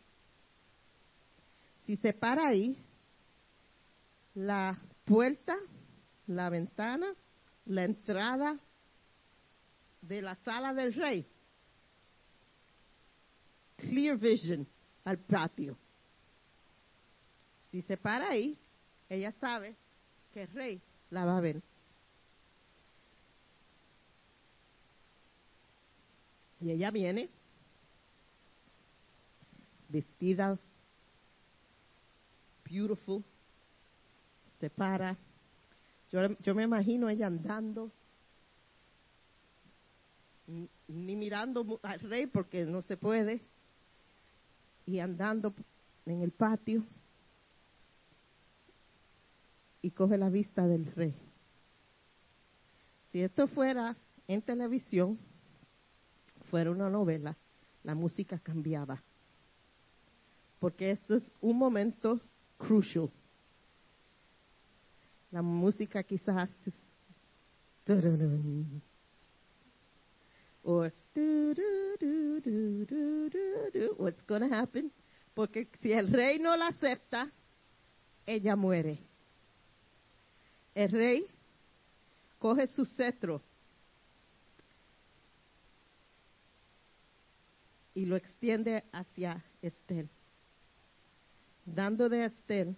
si 1.85 1.97
se 1.97 2.13
para 2.13 2.47
ahí, 2.47 2.79
la 4.37 4.79
puerta, 5.05 5.57
la 6.29 6.49
ventana 6.49 7.13
la 7.67 7.85
entrada 7.85 8.57
de 10.01 10.23
la 10.23 10.35
sala 10.37 10.73
del 10.73 10.95
rey. 10.95 11.27
Clear 13.77 14.17
vision 14.17 14.67
al 15.05 15.19
patio. 15.19 15.77
Si 17.71 17.83
se 17.83 17.97
para 17.97 18.31
ahí, 18.31 18.57
ella 19.09 19.33
sabe 19.33 19.77
que 20.33 20.43
el 20.43 20.49
rey 20.49 20.81
la 21.11 21.25
va 21.25 21.39
a 21.39 21.41
ver. 21.41 21.63
Y 26.61 26.71
ella 26.71 26.91
viene 26.91 27.29
vestida 29.89 30.59
beautiful. 32.65 33.23
Se 34.59 34.71
para. 34.71 35.17
Yo, 36.17 36.35
yo 36.43 36.55
me 36.55 36.63
imagino 36.63 37.11
ella 37.11 37.27
andando, 37.27 37.93
ni 40.89 41.15
mirando 41.15 41.79
al 41.83 42.01
rey 42.01 42.27
porque 42.27 42.65
no 42.65 42.81
se 42.81 42.97
puede, 42.97 43.43
y 44.87 45.01
andando 45.01 45.53
en 46.07 46.23
el 46.23 46.31
patio 46.31 46.85
y 49.83 49.91
coge 49.91 50.17
la 50.17 50.31
vista 50.31 50.67
del 50.67 50.87
rey. 50.87 51.15
Si 53.13 53.21
esto 53.21 53.47
fuera 53.49 53.95
en 54.27 54.41
televisión, 54.41 55.19
fuera 56.51 56.71
una 56.71 56.89
novela, 56.89 57.37
la 57.83 57.95
música 57.95 58.39
cambiaba. 58.39 59.03
Porque 60.61 60.93
esto 60.93 61.17
es 61.17 61.35
un 61.43 61.59
momento 61.59 62.21
crucial. 62.57 63.11
La 65.31 65.43
música 65.43 66.03
quizás 66.03 66.51
es 66.67 66.75
tururún, 67.85 68.83
o 70.63 70.83
du- 71.15 71.55
du- 71.55 71.97
du- 72.01 72.41
du- 72.41 72.85
du- 72.87 73.31
du- 73.31 73.71
du. 73.73 73.95
what's 73.99 74.23
to 74.25 74.35
happen? 74.51 74.91
Porque 75.35 75.69
si 75.81 75.93
el 75.93 76.13
rey 76.13 76.39
no 76.39 76.57
la 76.57 76.69
acepta, 76.69 77.31
ella 78.25 78.57
muere. 78.57 78.99
El 80.75 80.91
rey 80.91 81.27
coge 82.39 82.67
su 82.67 82.85
cetro 82.85 83.43
y 87.95 88.05
lo 88.05 88.17
extiende 88.17 88.85
hacia 88.93 89.43
Estel, 89.63 90.09
dando 91.65 92.09
de 92.09 92.25
Estel 92.27 92.77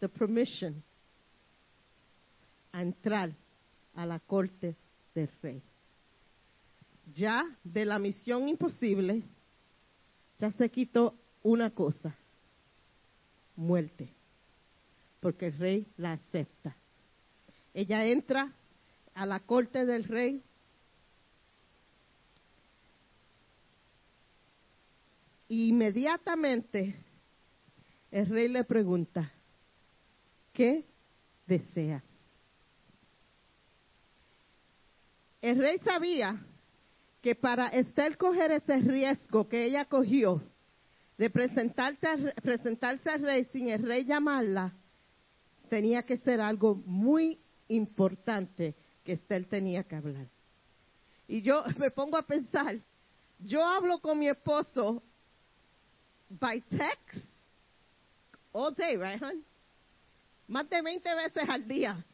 the 0.00 0.08
permission 0.08 0.82
a 2.72 2.82
entrar 2.82 3.32
a 3.94 4.04
la 4.04 4.18
corte 4.18 4.76
del 5.14 5.30
rey. 5.42 5.62
Ya 7.14 7.44
de 7.64 7.84
la 7.84 7.98
misión 7.98 8.48
imposible, 8.48 9.22
ya 10.38 10.50
se 10.52 10.68
quitó 10.70 11.14
una 11.42 11.70
cosa, 11.70 12.14
muerte, 13.54 14.08
porque 15.20 15.46
el 15.46 15.58
rey 15.58 15.86
la 15.96 16.12
acepta. 16.12 16.76
Ella 17.72 18.04
entra 18.04 18.52
a 19.14 19.24
la 19.24 19.40
corte 19.40 19.86
del 19.86 20.04
rey 20.04 20.42
inmediatamente 25.48 26.94
el 28.10 28.26
rey 28.26 28.48
le 28.48 28.64
pregunta, 28.64 29.32
¿qué 30.56 30.86
deseas? 31.46 32.02
El 35.42 35.58
rey 35.58 35.78
sabía 35.78 36.42
que 37.20 37.34
para 37.34 37.68
Esther 37.68 38.16
coger 38.16 38.50
ese 38.52 38.78
riesgo 38.78 39.46
que 39.48 39.64
ella 39.64 39.84
cogió 39.84 40.42
de 41.18 41.28
presentarse 41.28 42.08
al 43.10 43.22
rey 43.22 43.44
sin 43.52 43.68
el 43.68 43.82
rey 43.82 44.04
llamarla, 44.04 44.72
tenía 45.68 46.02
que 46.02 46.16
ser 46.16 46.40
algo 46.40 46.74
muy 46.86 47.38
importante 47.68 48.74
que 49.04 49.12
Esther 49.12 49.44
tenía 49.44 49.84
que 49.84 49.96
hablar. 49.96 50.26
Y 51.28 51.42
yo 51.42 51.64
me 51.78 51.90
pongo 51.90 52.16
a 52.16 52.26
pensar, 52.26 52.78
yo 53.40 53.62
hablo 53.62 54.00
con 54.00 54.18
mi 54.18 54.28
esposo 54.28 55.02
by 56.30 56.62
text 56.62 57.28
all 58.52 58.74
day, 58.74 58.96
right, 58.96 59.22
hon? 59.22 59.44
Más 60.48 60.68
de 60.70 60.80
20 60.80 61.14
veces 61.14 61.48
al 61.48 61.66
día 61.66 62.04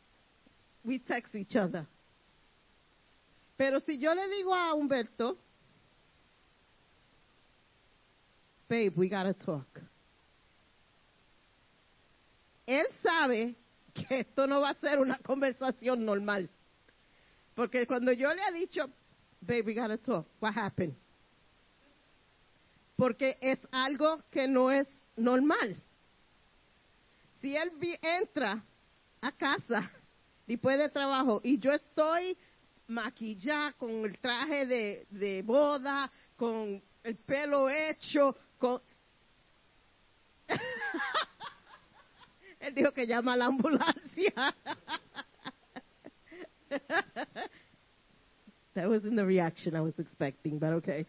we 0.84 0.98
text 0.98 1.34
each 1.34 1.56
other. 1.56 1.86
Pero 3.56 3.80
si 3.80 3.98
yo 3.98 4.14
le 4.14 4.28
digo 4.28 4.54
a 4.54 4.74
Humberto, 4.74 5.38
babe, 8.68 8.92
we 8.96 9.08
gotta 9.08 9.34
talk. 9.34 9.66
Él 12.66 12.86
sabe 13.02 13.54
que 13.92 14.20
esto 14.20 14.46
no 14.46 14.60
va 14.60 14.70
a 14.70 14.74
ser 14.74 14.98
una 14.98 15.18
conversación 15.18 16.04
normal. 16.04 16.48
Porque 17.54 17.86
cuando 17.86 18.12
yo 18.12 18.32
le 18.32 18.42
he 18.48 18.52
dicho, 18.52 18.88
babe, 19.40 19.62
we 19.62 19.74
gotta 19.74 19.98
talk, 19.98 20.26
what 20.40 20.56
happened? 20.56 20.94
Porque 22.96 23.36
es 23.40 23.58
algo 23.70 24.22
que 24.30 24.48
no 24.48 24.70
es 24.70 24.88
normal. 25.16 25.76
Si 27.42 27.54
él 27.56 27.72
entra 28.00 28.64
a 29.20 29.32
casa 29.32 29.90
después 30.46 30.78
de 30.78 30.88
trabajo 30.88 31.40
y 31.42 31.58
yo 31.58 31.72
estoy 31.72 32.38
maquillada 32.86 33.72
con 33.72 33.90
el 34.04 34.16
traje 34.18 34.64
de, 34.64 35.06
de 35.10 35.42
boda, 35.42 36.08
con 36.36 36.80
el 37.02 37.16
pelo 37.16 37.68
hecho, 37.68 38.36
con... 38.58 38.80
él 42.60 42.74
dijo 42.74 42.92
que 42.92 43.08
llama 43.08 43.32
a 43.32 43.36
la 43.36 43.46
ambulancia. 43.46 44.54
That 48.74 48.88
wasn't 48.88 49.16
the 49.16 49.26
reaction 49.26 49.76
I 49.76 49.80
was 49.80 49.98
expecting, 49.98 50.60
but 50.60 50.74
okay. 50.74 51.04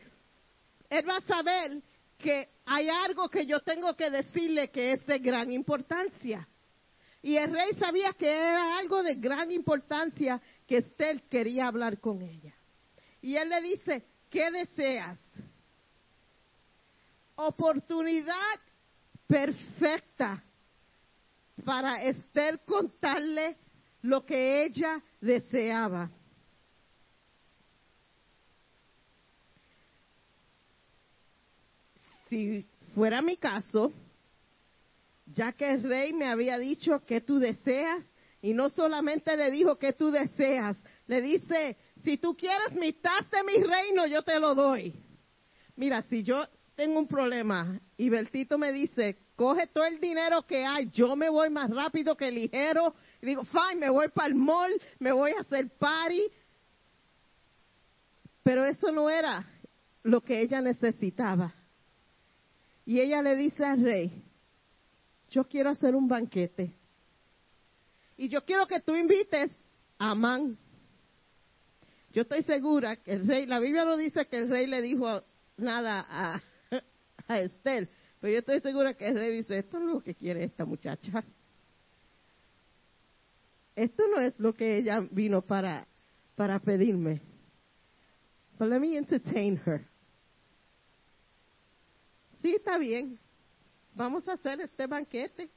Él 0.90 1.08
va 1.08 1.18
a 1.18 1.22
saber 1.22 1.80
que 2.24 2.48
hay 2.66 2.88
algo 2.88 3.28
que 3.28 3.46
yo 3.46 3.60
tengo 3.60 3.94
que 3.96 4.10
decirle 4.10 4.72
que 4.72 4.94
es 4.94 5.06
de 5.06 5.20
gran 5.20 5.52
importancia. 5.52 6.48
Y 7.22 7.36
el 7.36 7.52
rey 7.52 7.74
sabía 7.78 8.14
que 8.14 8.32
era 8.32 8.78
algo 8.78 9.04
de 9.04 9.16
gran 9.16 9.52
importancia 9.52 10.42
que 10.66 10.78
Esther 10.78 11.22
quería 11.24 11.68
hablar 11.68 12.00
con 12.00 12.22
ella. 12.22 12.54
Y 13.22 13.36
él 13.36 13.50
le 13.50 13.62
dice, 13.62 14.06
¿qué 14.30 14.50
deseas? 14.52 15.20
Oportunidad 17.36 18.60
perfecta 19.28 20.42
para 21.66 22.04
Esther 22.04 22.62
contarle 22.66 23.58
lo 24.02 24.26
que 24.26 24.64
ella 24.64 25.02
deseaba. 25.20 26.10
Si 32.34 32.66
fuera 32.96 33.22
mi 33.22 33.38
caso, 33.38 33.94
ya 35.28 35.52
que 35.52 35.70
el 35.70 35.84
rey 35.84 36.14
me 36.14 36.26
había 36.26 36.58
dicho 36.58 37.06
que 37.06 37.22
tú 37.22 37.38
deseas, 37.38 38.04
y 38.42 38.56
no 38.56 38.72
solamente 38.72 39.38
le 39.38 39.52
dijo 39.52 39.78
que 39.78 39.94
tú 39.94 40.10
deseas, 40.10 40.76
le 41.06 41.22
dice, 41.22 41.78
si 42.04 42.18
tú 42.18 42.36
quieres 42.36 42.74
mitad 42.74 43.24
de 43.32 43.44
mi 43.44 43.64
reino, 43.64 44.08
yo 44.08 44.24
te 44.24 44.40
lo 44.40 44.56
doy. 44.56 44.96
Mira, 45.76 46.02
si 46.10 46.24
yo 46.24 46.44
tengo 46.74 46.98
un 46.98 47.08
problema 47.08 47.80
y 47.98 48.10
Bertito 48.10 48.58
me 48.58 48.72
dice, 48.72 49.16
coge 49.36 49.68
todo 49.68 49.86
el 49.86 50.00
dinero 50.00 50.42
que 50.48 50.66
hay, 50.66 50.90
yo 50.90 51.16
me 51.16 51.30
voy 51.30 51.52
más 51.52 51.70
rápido 51.70 52.18
que 52.18 52.32
ligero, 52.32 52.96
digo, 53.22 53.44
fine, 53.44 53.76
me 53.80 53.90
voy 53.92 54.08
para 54.08 54.30
el 54.30 54.34
mall, 54.34 54.72
me 54.98 55.12
voy 55.12 55.34
a 55.34 55.42
hacer 55.42 55.70
party. 55.78 56.24
Pero 58.42 58.66
eso 58.66 58.92
no 58.92 59.08
era 59.08 59.48
lo 60.02 60.22
que 60.22 60.42
ella 60.42 60.62
necesitaba. 60.62 61.54
Y 62.86 63.00
ella 63.00 63.22
le 63.22 63.36
dice 63.36 63.64
al 63.64 63.82
rey, 63.82 64.12
yo 65.30 65.46
quiero 65.46 65.70
hacer 65.70 65.96
un 65.96 66.08
banquete. 66.08 66.74
Y 68.18 68.30
yo 68.30 68.44
quiero 68.46 68.68
que 68.68 68.82
tú 68.82 68.96
invites 68.96 69.52
a 69.98 70.12
Amán. 70.12 70.58
Yo 72.12 72.22
estoy 72.22 72.44
segura 72.44 72.98
que 72.98 73.14
el 73.14 73.28
rey, 73.28 73.46
la 73.46 73.60
Biblia 73.60 73.86
no 73.86 73.98
dice 73.98 74.28
que 74.28 74.38
el 74.38 74.50
rey 74.50 74.68
le 74.68 74.82
dijo 74.82 75.24
nada 75.58 76.06
a, 76.08 76.42
a 77.28 77.40
Esther, 77.40 77.90
pero 78.20 78.34
yo 78.34 78.40
estoy 78.40 78.60
segura 78.60 78.94
que 78.94 79.08
el 79.08 79.16
rey 79.16 79.36
dice, 79.36 79.58
esto 79.58 79.80
no 79.80 79.88
es 79.88 79.94
lo 79.96 80.02
que 80.02 80.14
quiere 80.14 80.44
esta 80.44 80.66
muchacha. 80.66 81.24
Esto 83.76 84.04
no 84.08 84.22
es 84.22 84.34
lo 84.38 84.54
que 84.54 84.78
ella 84.78 85.06
vino 85.10 85.42
para, 85.42 85.88
para 86.36 86.60
pedirme. 86.60 87.22
But 88.60 88.70
let 88.70 88.80
me 88.80 88.96
entertain 88.96 89.60
her. 89.66 89.93
Sí, 92.44 92.56
está 92.56 92.78
bien. 92.78 93.18
Vamos 93.96 94.28
a 94.28 94.34
hacer 94.34 94.60
este 94.60 94.86
banquete. 94.86 95.50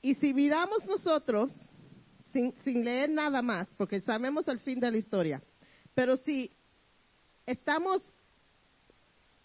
Y 0.00 0.14
si 0.14 0.32
miramos 0.32 0.86
nosotros, 0.86 1.52
sin, 2.32 2.54
sin 2.64 2.82
leer 2.82 3.10
nada 3.10 3.42
más, 3.42 3.68
porque 3.76 4.00
sabemos 4.00 4.48
el 4.48 4.58
fin 4.60 4.80
de 4.80 4.90
la 4.90 4.96
historia, 4.96 5.42
pero 5.94 6.16
si 6.16 6.50
estamos 7.44 8.02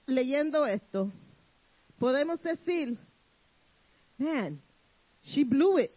leyendo 0.06 0.66
esto, 0.66 1.12
podemos 2.00 2.42
decir, 2.42 2.98
man, 4.18 4.62
she 5.24 5.44
blew 5.44 5.78
it. 5.78 5.92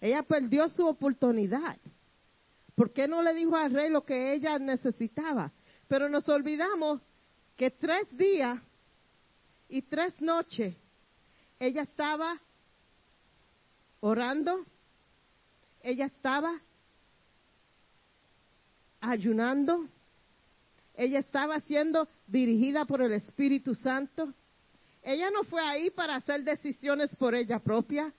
Ella 0.00 0.22
perdió 0.22 0.68
su 0.68 0.86
oportunidad. 0.86 1.76
¿Por 2.74 2.92
qué 2.92 3.08
no 3.08 3.22
le 3.22 3.34
dijo 3.34 3.56
al 3.56 3.72
rey 3.72 3.90
lo 3.90 4.04
que 4.04 4.32
ella 4.32 4.58
necesitaba? 4.58 5.50
Pero 5.88 6.08
nos 6.08 6.28
olvidamos 6.28 7.00
que 7.56 7.70
tres 7.70 8.16
días 8.16 8.60
y 9.68 9.82
tres 9.82 10.20
noches 10.20 10.76
ella 11.58 11.82
estaba 11.82 12.40
orando, 14.00 14.64
ella 15.82 16.06
estaba 16.06 16.60
ayunando, 19.00 19.88
ella 20.94 21.18
estaba 21.18 21.60
siendo 21.60 22.08
dirigida 22.26 22.84
por 22.84 23.02
el 23.02 23.12
Espíritu 23.12 23.74
Santo. 23.74 24.32
Ella 25.02 25.30
no 25.30 25.42
fue 25.44 25.62
ahí 25.62 25.90
para 25.90 26.16
hacer 26.16 26.44
decisiones 26.44 27.14
por 27.16 27.34
ella 27.34 27.58
propia. 27.58 28.12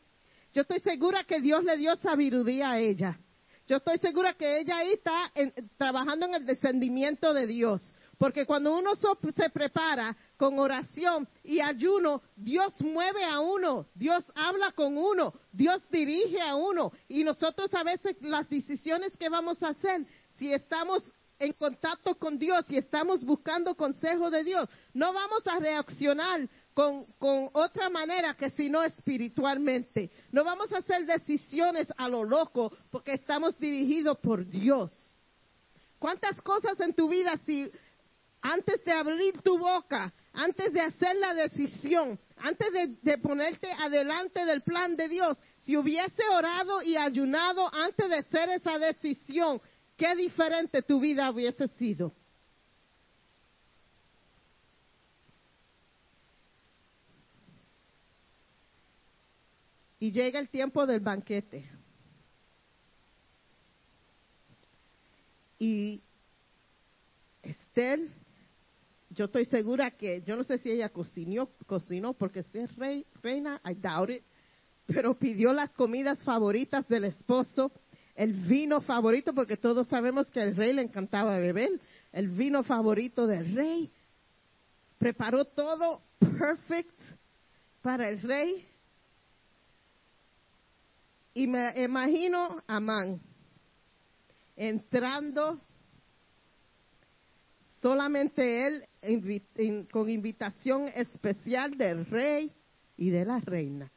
Yo 0.54 0.62
estoy 0.62 0.80
segura 0.80 1.24
que 1.24 1.42
Dios 1.42 1.64
le 1.64 1.78
dio 1.78 1.96
sabiduría 1.98 2.72
a 2.72 2.80
ella. 2.80 3.20
Yo 3.68 3.78
estoy 3.78 4.00
segura 4.00 4.34
que 4.34 4.60
ella 4.60 4.78
ahí 4.78 4.94
está 4.94 5.32
trabajando 5.78 6.26
en 6.26 6.34
el 6.36 6.46
descendimiento 6.46 7.34
de 7.34 7.46
Dios. 7.46 7.82
Porque 8.18 8.46
cuando 8.46 8.76
uno 8.76 8.92
se 8.96 9.50
prepara 9.50 10.18
con 10.36 10.60
oración 10.60 11.28
y 11.44 11.62
ayuno, 11.62 12.22
Dios 12.36 12.74
mueve 12.82 13.24
a 13.24 13.40
uno, 13.40 13.86
Dios 13.96 14.26
habla 14.36 14.74
con 14.74 14.98
uno, 14.98 15.34
Dios 15.54 15.88
dirige 15.90 16.42
a 16.42 16.56
uno. 16.56 16.92
Y 17.08 17.24
nosotros 17.24 17.74
a 17.74 17.84
veces 17.84 18.18
las 18.22 18.50
decisiones 18.50 19.16
que 19.18 19.30
vamos 19.30 19.64
a 19.64 19.70
hacer, 19.70 20.06
si 20.38 20.52
estamos 20.52 21.10
en 21.40 21.54
contacto 21.54 22.16
con 22.16 22.38
Dios 22.38 22.66
y 22.70 22.78
estamos 22.78 23.24
buscando 23.24 23.76
consejo 23.76 24.30
de 24.30 24.44
Dios, 24.44 24.70
no 24.94 25.14
vamos 25.14 25.48
a 25.48 25.58
reaccionar 25.58 26.48
con, 26.74 27.06
otra 27.54 27.90
manera 27.90 28.36
que 28.36 28.50
si 28.52 28.70
no 28.70 28.84
espiritualmente. 28.84 30.12
No 30.32 30.44
vamos 30.44 30.72
a 30.74 30.78
hacer 30.78 31.06
decisiones 31.06 31.88
a 31.98 32.10
lo 32.10 32.24
loco 32.26 32.72
porque 32.92 33.14
estamos 33.14 33.58
dirigidos 33.58 34.20
por 34.20 34.46
Dios. 34.46 34.92
¿Cuántas 35.98 36.40
cosas 36.42 36.80
en 36.82 36.94
tu 36.94 37.10
vida 37.10 37.38
si 37.46 37.72
antes 38.42 38.84
de 38.86 38.92
abrir 38.92 39.42
tu 39.42 39.58
boca, 39.58 40.14
antes 40.34 40.72
de 40.72 40.82
hacer 40.82 41.16
la 41.18 41.34
decisión, 41.34 42.18
antes 42.38 42.68
de, 43.02 43.18
ponerte 43.18 43.70
adelante 43.72 44.46
del 44.46 44.62
plan 44.62 44.96
de 44.96 45.10
Dios, 45.10 45.38
si 45.58 45.76
hubiese 45.76 46.24
orado 46.32 46.82
y 46.82 46.96
ayunado 46.96 47.70
antes 47.74 48.08
de 48.08 48.18
hacer 48.18 48.50
esa 48.50 48.78
decisión, 48.78 49.62
qué 50.00 50.16
diferente 50.16 50.82
tu 50.82 51.00
vida 51.02 51.30
hubiese 51.30 51.68
sido. 51.68 52.16
Y 60.00 60.12
llega 60.12 60.40
el 60.40 60.48
tiempo 60.48 60.88
del 60.88 61.02
banquete. 61.02 61.70
Y 65.60 66.02
Esther 67.44 68.00
yo 69.10 69.26
estoy 69.26 69.44
segura 69.46 69.92
que, 69.92 70.22
yo 70.22 70.38
no 70.38 70.46
sé 70.46 70.60
si 70.60 70.72
ella 70.72 70.88
cocinó, 70.90 71.50
cocinó 71.66 72.14
porque 72.14 72.44
si 72.44 72.60
es 72.60 72.74
rey, 72.78 73.06
reina, 73.22 73.60
I 73.66 73.74
doubt 73.74 74.12
it, 74.12 74.24
pero 74.86 75.18
pidió 75.18 75.52
las 75.52 75.74
comidas 75.74 76.24
favoritas 76.24 76.88
del 76.88 77.04
esposo, 77.04 77.72
el 78.20 78.34
vino 78.34 78.82
favorito, 78.82 79.34
porque 79.34 79.56
todos 79.56 79.88
sabemos 79.88 80.30
que 80.30 80.42
al 80.42 80.54
rey 80.54 80.74
le 80.74 80.82
encantaba 80.82 81.38
beber, 81.38 81.80
el 82.12 82.28
vino 82.28 82.64
favorito 82.64 83.26
del 83.26 83.56
rey, 83.56 83.90
preparó 84.98 85.46
todo 85.46 86.02
perfect 86.20 87.00
para 87.82 88.10
el 88.10 88.22
rey. 88.22 88.68
Y 91.34 91.48
me 91.48 91.82
imagino 91.82 92.62
a 92.68 92.76
Amán 92.76 93.22
entrando 94.58 95.62
solamente 97.82 98.68
él 98.68 99.88
con 99.90 100.10
invitación 100.10 100.90
especial 100.94 101.78
del 101.78 102.06
rey 102.06 102.52
y 102.98 103.12
de 103.12 103.24
la 103.24 103.40
reina. 103.40 103.90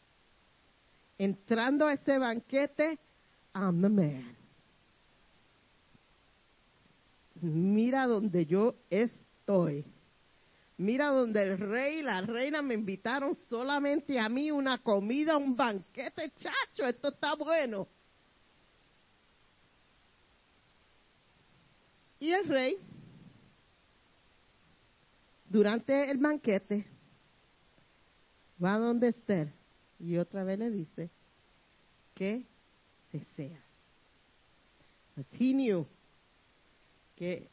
Entrando 1.19 1.89
a 1.89 1.95
ese 1.95 2.19
banquete, 2.19 3.01
I'm 3.55 3.83
the 3.83 3.89
man. 3.89 4.37
Mira 7.41 8.07
donde 8.07 8.47
yo 8.47 8.75
estoy. 8.89 9.85
Mira 10.79 11.09
donde 11.09 11.43
el 11.43 11.59
rey 11.59 11.99
y 11.99 12.03
la 12.03 12.21
reina 12.23 12.63
me 12.63 12.75
invitaron 12.75 13.35
solamente 13.49 14.19
a 14.19 14.29
mí 14.29 14.51
una 14.51 14.79
comida, 14.79 15.37
un 15.37 15.55
banquete, 15.55 16.31
chacho, 16.31 16.87
esto 16.89 17.09
está 17.09 17.35
bueno. 17.35 17.89
Y 22.21 22.31
el 22.31 22.49
rey 22.49 22.79
durante 25.53 26.11
el 26.11 26.17
banquete, 26.17 26.87
va 28.63 28.79
donde 28.79 29.09
Esther 29.09 29.53
y 29.99 30.17
otra 30.17 30.45
vez 30.45 30.59
le 30.59 30.71
dice, 30.71 31.11
¿qué 32.15 32.47
deseas? 33.13 33.63
He 35.39 35.87
que 37.15 37.51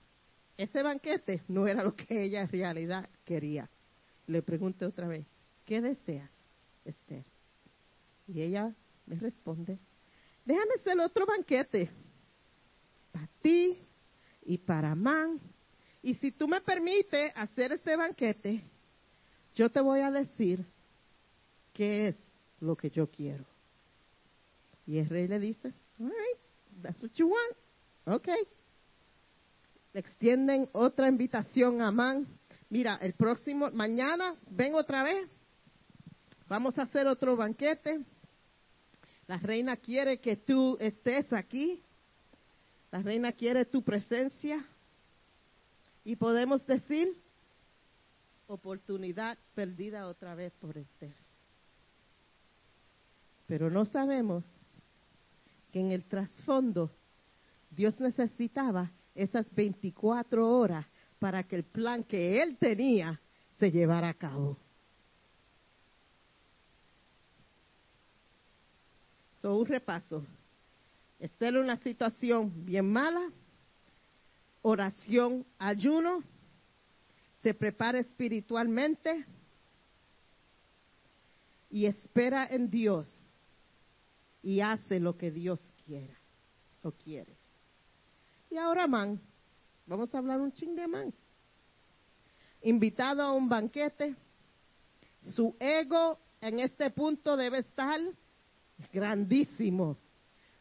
ese 0.57 0.81
banquete 0.81 1.43
no 1.47 1.67
era 1.67 1.83
lo 1.83 1.95
que 1.95 2.23
ella 2.23 2.41
en 2.41 2.49
realidad 2.49 3.09
quería. 3.25 3.69
Le 4.27 4.41
pregunté 4.41 4.85
otra 4.85 5.07
vez, 5.07 5.25
¿qué 5.65 5.81
deseas, 5.81 6.29
Esther? 6.85 7.25
Y 8.27 8.41
ella 8.41 8.73
me 9.05 9.15
responde, 9.15 9.77
déjame 10.45 10.75
hacer 10.79 10.99
otro 10.99 11.25
banquete 11.25 11.89
para 13.11 13.27
ti 13.41 13.77
y 14.45 14.57
para 14.57 14.95
Man 14.95 15.39
y 16.01 16.13
si 16.15 16.31
tú 16.31 16.47
me 16.47 16.61
permites 16.61 17.31
hacer 17.35 17.73
este 17.73 17.95
banquete, 17.95 18.63
yo 19.55 19.69
te 19.69 19.81
voy 19.81 19.99
a 19.99 20.11
decir 20.11 20.65
qué 21.73 22.07
es 22.09 22.15
lo 22.61 22.75
que 22.75 22.89
yo 22.89 23.09
quiero. 23.09 23.45
Y 24.89 24.97
el 24.97 25.07
rey 25.07 25.27
le 25.27 25.39
dice, 25.39 25.71
all 25.99 26.07
right, 26.07 26.81
that's 26.81 26.99
what 26.99 27.11
you 27.11 27.27
want. 27.27 27.55
Okay. 28.07 28.39
Le 29.93 29.99
extienden 29.99 30.67
otra 30.71 31.07
invitación 31.07 31.79
a 31.79 31.91
Man. 31.91 32.25
Mira, 32.71 32.97
el 32.99 33.13
próximo, 33.13 33.69
mañana 33.69 34.35
ven 34.49 34.73
otra 34.73 35.03
vez. 35.03 35.29
Vamos 36.47 36.79
a 36.79 36.83
hacer 36.83 37.05
otro 37.05 37.35
banquete. 37.35 38.03
La 39.27 39.37
reina 39.37 39.77
quiere 39.77 40.17
que 40.19 40.37
tú 40.37 40.75
estés 40.79 41.31
aquí. 41.33 41.83
La 42.89 43.03
reina 43.03 43.31
quiere 43.31 43.65
tu 43.65 43.83
presencia. 43.83 44.65
Y 46.03 46.15
podemos 46.15 46.65
decir, 46.65 47.15
oportunidad 48.47 49.37
perdida 49.53 50.07
otra 50.07 50.33
vez 50.33 50.51
por 50.53 50.79
Esther. 50.79 51.13
Pero 53.45 53.69
no 53.69 53.85
sabemos 53.85 54.43
que 55.71 55.79
en 55.79 55.91
el 55.91 56.05
trasfondo 56.05 56.91
Dios 57.69 57.99
necesitaba 57.99 58.91
esas 59.15 59.53
24 59.53 60.47
horas 60.47 60.85
para 61.19 61.43
que 61.43 61.55
el 61.57 61.63
plan 61.63 62.03
que 62.03 62.41
él 62.41 62.57
tenía 62.57 63.19
se 63.59 63.71
llevara 63.71 64.09
a 64.09 64.13
cabo. 64.13 64.57
So, 69.41 69.55
un 69.55 69.65
repaso. 69.65 70.25
Esther 71.19 71.55
en 71.55 71.61
una 71.61 71.77
situación 71.77 72.65
bien 72.65 72.89
mala, 72.91 73.29
oración, 74.61 75.45
ayuno, 75.57 76.23
se 77.41 77.53
prepara 77.53 77.99
espiritualmente 77.99 79.25
y 81.69 81.85
espera 81.85 82.47
en 82.49 82.69
Dios 82.69 83.07
y 84.41 84.61
hace 84.61 84.99
lo 84.99 85.17
que 85.17 85.31
Dios 85.31 85.59
quiera 85.85 86.17
o 86.83 86.91
quiere. 86.91 87.37
Y 88.49 88.57
ahora 88.57 88.87
Man, 88.87 89.19
vamos 89.85 90.13
a 90.13 90.17
hablar 90.17 90.39
un 90.39 90.51
ching 90.51 90.75
de 90.75 90.87
Man. 90.87 91.13
Invitado 92.61 93.21
a 93.21 93.31
un 93.31 93.47
banquete, 93.47 94.15
su 95.21 95.55
ego 95.59 96.19
en 96.41 96.59
este 96.59 96.89
punto 96.89 97.37
debe 97.37 97.59
estar 97.59 97.99
grandísimo. 98.91 99.97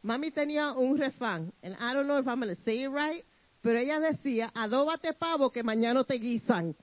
Mami 0.03 0.31
tenía 0.31 0.73
un 0.73 0.97
refán, 0.97 1.53
and 1.63 1.75
I 1.75 1.93
don't 1.93 2.07
know 2.07 2.19
if 2.19 2.27
I'm 2.27 2.41
going 2.41 2.55
to 2.55 2.63
say 2.63 2.85
it 2.85 2.91
right, 2.91 3.25
pero 3.63 3.79
ella 3.79 3.99
decía, 3.99 4.51
adóbate 4.55 5.13
pavo 5.15 5.51
que 5.51 5.63
mañana 5.63 6.05
te 6.05 6.15
guisan. 6.15 6.77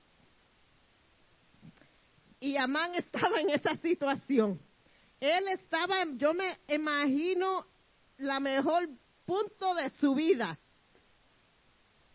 Y 2.38 2.56
Amán 2.56 2.94
estaba 2.94 3.40
en 3.40 3.50
esa 3.50 3.74
situación. 3.76 4.60
Él 5.20 5.48
estaba, 5.48 6.04
yo 6.16 6.34
me 6.34 6.58
imagino, 6.68 7.66
la 8.18 8.40
mejor 8.40 8.88
punto 9.24 9.74
de 9.74 9.90
su 9.90 10.14
vida. 10.14 10.58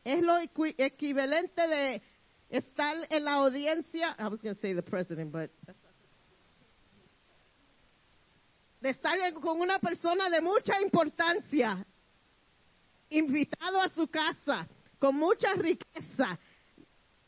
Es 0.03 0.21
lo 0.21 0.37
equivalente 0.37 1.67
de 1.67 2.01
estar 2.49 2.95
en 3.09 3.23
la 3.23 3.33
audiencia, 3.33 4.15
I 4.19 4.27
was 4.27 4.41
going 4.41 4.55
to 4.55 4.61
say 4.61 4.73
the 4.73 4.81
president, 4.81 5.31
but 5.31 5.51
de 8.81 8.89
estar 8.89 9.15
con 9.35 9.61
una 9.61 9.77
persona 9.77 10.29
de 10.29 10.41
mucha 10.41 10.81
importancia 10.81 11.85
invitado 13.09 13.79
a 13.79 13.89
su 13.89 14.07
casa 14.07 14.67
con 14.97 15.15
mucha 15.15 15.53
riqueza, 15.53 16.39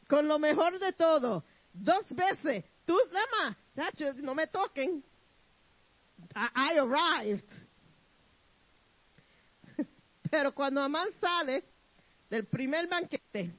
con 0.08 0.28
lo 0.28 0.38
mejor 0.38 0.78
de 0.78 0.94
todo, 0.94 1.44
dos 1.74 2.06
veces, 2.12 2.64
tú, 2.86 2.96
nada 3.12 3.56
más, 3.76 4.16
no 4.18 4.36
me 4.36 4.46
toquen. 4.48 5.04
I, 6.36 6.78
arrived. 6.78 7.44
Pero 10.30 10.54
cuando 10.54 10.82
Amán 10.82 11.08
sale 11.20 11.64
del 12.30 12.46
primer 12.46 12.88
banquete, 12.88 13.52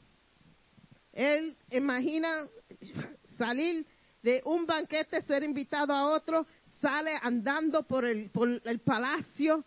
él 1.12 1.56
imagina 1.70 2.46
salir 3.38 3.86
de 4.22 4.42
un 4.44 4.66
banquete, 4.66 5.22
ser 5.22 5.42
invitado 5.42 5.92
a 5.92 6.06
otro, 6.06 6.46
sale 6.80 7.12
andando 7.22 7.82
por 7.82 8.04
el, 8.04 8.30
por 8.30 8.60
el 8.64 8.80
palacio, 8.80 9.64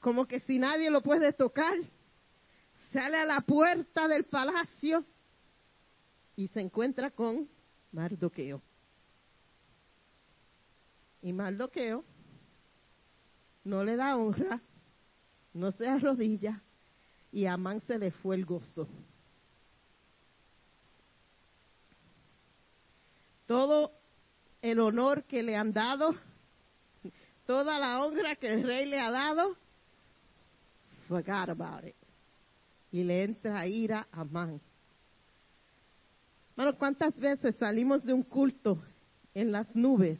como 0.00 0.26
que 0.26 0.40
si 0.40 0.58
nadie 0.58 0.90
lo 0.90 1.02
puede 1.02 1.32
tocar, 1.32 1.74
sale 2.92 3.18
a 3.18 3.24
la 3.24 3.40
puerta 3.40 4.08
del 4.08 4.24
palacio 4.24 5.04
y 6.36 6.48
se 6.48 6.60
encuentra 6.60 7.10
con 7.10 7.48
Mardoqueo. 7.92 8.62
Y 11.22 11.32
Mardoqueo 11.32 12.04
no 13.64 13.84
le 13.84 13.96
da 13.96 14.16
honra, 14.16 14.60
no 15.52 15.70
se 15.72 15.88
arrodilla 15.88 16.62
y 17.32 17.46
a 17.46 17.54
Amán 17.54 17.80
se 17.80 17.98
le 17.98 18.10
fue 18.10 18.36
el 18.36 18.44
gozo. 18.44 18.88
Todo 23.46 23.92
el 24.62 24.80
honor 24.80 25.24
que 25.24 25.42
le 25.42 25.56
han 25.56 25.72
dado, 25.72 26.14
toda 27.46 27.78
la 27.78 28.04
honra 28.04 28.36
que 28.36 28.52
el 28.52 28.62
rey 28.62 28.86
le 28.86 28.98
ha 28.98 29.10
dado, 29.10 29.56
forgot 31.08 31.48
about 31.48 31.86
it. 31.86 31.94
Y 32.90 33.04
le 33.04 33.24
entra 33.24 33.66
ira 33.66 34.06
a 34.12 34.20
Amán. 34.20 34.60
Bueno, 36.56 36.76
¿cuántas 36.78 37.18
veces 37.18 37.54
salimos 37.56 38.02
de 38.04 38.14
un 38.14 38.22
culto 38.22 38.82
en 39.34 39.52
las 39.52 39.76
nubes? 39.76 40.18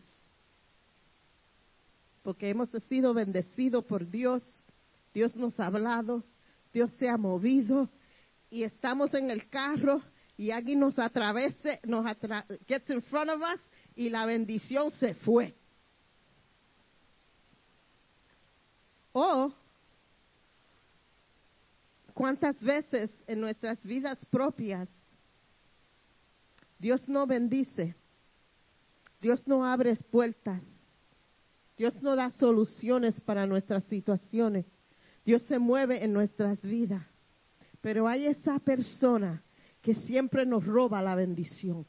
Porque 2.27 2.51
hemos 2.51 2.71
sido 2.89 3.15
bendecidos 3.15 3.85
por 3.85 4.11
Dios, 4.11 4.43
Dios 5.15 5.37
nos 5.37 5.61
ha 5.61 5.67
hablado, 5.67 6.25
Dios 6.73 6.91
se 6.99 7.09
ha 7.09 7.17
movido 7.17 7.89
y 8.51 8.65
estamos 8.65 9.15
en 9.15 9.31
el 9.31 9.49
carro 9.49 10.03
y 10.37 10.51
alguien 10.51 10.81
nos 10.81 10.99
atravese, 10.99 11.79
nos 11.85 12.05
atra 12.05 12.45
gets 12.67 12.91
in 12.91 13.01
front 13.03 13.31
of 13.31 13.41
us 13.41 13.61
y 13.95 14.09
la 14.09 14.27
bendición 14.27 14.91
se 14.91 15.15
fue. 15.15 15.55
O 19.13 19.53
cuántas 22.13 22.61
veces 22.61 23.09
en 23.29 23.41
nuestras 23.41 23.87
vidas 23.87 24.19
propias 24.33 24.89
Dios 26.77 27.09
no 27.09 27.25
bendice, 27.25 27.95
Dios 29.21 29.47
no 29.47 29.65
abre 29.65 29.95
puertas, 30.11 30.65
Dios 31.77 32.01
no 32.03 32.17
da 32.17 32.31
soluciones 32.31 33.21
para 33.21 33.47
nuestras 33.47 33.85
situaciones, 33.85 34.65
Dios 35.25 35.43
se 35.43 35.59
mueve 35.59 36.03
en 36.05 36.13
nuestras 36.13 36.63
vidas, 36.63 37.05
pero 37.83 38.09
hay 38.09 38.27
esa 38.27 38.59
persona 38.61 39.43
que 39.83 39.95
siempre 39.95 40.47
nos 40.47 40.65
roba 40.65 41.03
la 41.03 41.15
bendición, 41.15 41.85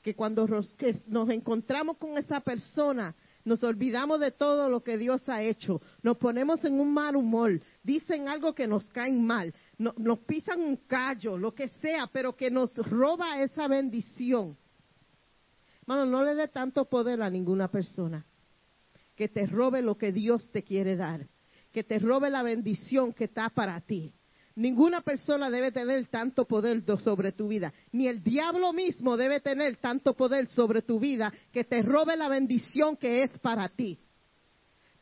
que 0.00 0.14
cuando 0.14 0.46
nos 0.46 1.30
encontramos 1.30 1.98
con 1.98 2.16
esa 2.16 2.40
persona, 2.40 3.14
nos 3.44 3.62
olvidamos 3.62 4.20
de 4.20 4.30
todo 4.30 4.70
lo 4.70 4.82
que 4.82 4.96
Dios 4.96 5.28
ha 5.28 5.42
hecho, 5.42 5.82
nos 6.02 6.16
ponemos 6.16 6.64
en 6.64 6.80
un 6.80 6.94
mal 6.94 7.14
humor, 7.14 7.60
dicen 7.82 8.28
algo 8.28 8.54
que 8.54 8.66
nos 8.66 8.88
cae 8.90 9.12
mal, 9.12 9.52
nos 9.78 10.18
pisan 10.20 10.60
un 10.60 10.76
callo, 10.86 11.36
lo 11.36 11.54
que 11.54 11.68
sea, 11.68 12.06
pero 12.06 12.34
que 12.34 12.50
nos 12.50 12.74
roba 12.76 13.42
esa 13.42 13.68
bendición. 13.68 14.56
Hermano, 15.82 16.06
no 16.06 16.24
le 16.24 16.34
dé 16.34 16.48
tanto 16.48 16.86
poder 16.86 17.20
a 17.20 17.28
ninguna 17.28 17.68
persona 17.68 18.24
que 19.16 19.28
te 19.28 19.46
robe 19.46 19.82
lo 19.82 19.96
que 19.96 20.12
Dios 20.12 20.50
te 20.52 20.62
quiere 20.62 20.94
dar, 20.94 21.26
que 21.72 21.82
te 21.82 21.98
robe 21.98 22.30
la 22.30 22.42
bendición 22.42 23.12
que 23.12 23.24
está 23.24 23.48
para 23.48 23.80
ti. 23.80 24.12
Ninguna 24.54 25.02
persona 25.02 25.50
debe 25.50 25.70
tener 25.70 26.06
tanto 26.06 26.46
poder 26.46 26.82
sobre 27.00 27.32
tu 27.32 27.48
vida, 27.48 27.72
ni 27.92 28.08
el 28.08 28.22
diablo 28.22 28.72
mismo 28.72 29.16
debe 29.16 29.40
tener 29.40 29.76
tanto 29.76 30.14
poder 30.14 30.46
sobre 30.46 30.82
tu 30.82 30.98
vida 30.98 31.32
que 31.52 31.64
te 31.64 31.82
robe 31.82 32.16
la 32.16 32.28
bendición 32.28 32.96
que 32.96 33.22
es 33.22 33.38
para 33.40 33.68
ti. 33.68 33.98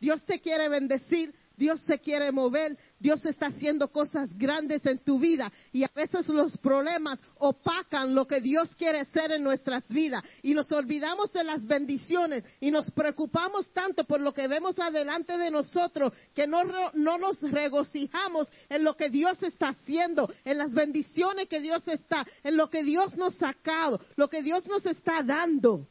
Dios 0.00 0.24
te 0.26 0.40
quiere 0.40 0.68
bendecir, 0.68 1.34
Dios 1.56 1.80
se 1.82 1.98
quiere 1.98 2.30
mover, 2.32 2.76
Dios 2.98 3.24
está 3.24 3.46
haciendo 3.46 3.88
cosas 3.88 4.28
grandes 4.36 4.84
en 4.86 4.98
tu 4.98 5.18
vida 5.18 5.50
y 5.72 5.84
a 5.84 5.90
veces 5.94 6.28
los 6.28 6.56
problemas 6.58 7.20
opacan 7.38 8.14
lo 8.14 8.26
que 8.26 8.40
Dios 8.40 8.74
quiere 8.76 9.00
hacer 9.00 9.32
en 9.32 9.42
nuestras 9.42 9.86
vidas 9.88 10.22
y 10.42 10.54
nos 10.54 10.70
olvidamos 10.70 11.32
de 11.32 11.44
las 11.44 11.66
bendiciones 11.66 12.44
y 12.60 12.70
nos 12.70 12.90
preocupamos 12.90 13.70
tanto 13.72 14.04
por 14.04 14.20
lo 14.20 14.34
que 14.34 14.48
vemos 14.48 14.78
adelante 14.78 15.38
de 15.38 15.50
nosotros 15.50 16.12
que 16.34 16.46
no, 16.46 16.64
no 16.92 17.18
nos 17.18 17.40
regocijamos 17.40 18.50
en 18.68 18.84
lo 18.84 18.96
que 18.96 19.08
Dios 19.08 19.42
está 19.42 19.68
haciendo, 19.68 20.30
en 20.44 20.58
las 20.58 20.72
bendiciones 20.72 21.48
que 21.48 21.60
Dios 21.60 21.86
está, 21.88 22.26
en 22.42 22.56
lo 22.56 22.68
que 22.68 22.82
Dios 22.82 23.16
nos 23.16 23.34
ha 23.42 23.54
sacado, 23.54 24.00
lo 24.16 24.28
que 24.28 24.42
Dios 24.42 24.66
nos 24.66 24.84
está 24.86 25.22
dando. 25.22 25.86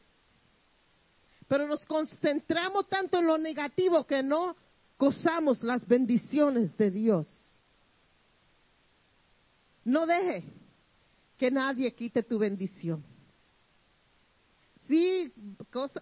Pero 1.48 1.68
nos 1.68 1.86
concentramos 1.86 2.88
tanto 2.88 3.20
en 3.20 3.28
lo 3.28 3.38
negativo 3.38 4.06
que 4.06 4.24
no 4.24 4.56
gozamos 5.04 5.62
las 5.64 5.86
bendiciones 5.86 6.78
de 6.78 6.90
Dios. 6.90 7.28
No 9.84 10.06
deje 10.06 10.46
que 11.38 11.52
nadie 11.52 11.94
quite 11.94 12.24
tu 12.24 12.40
bendición. 12.40 13.04
Sí, 14.88 15.34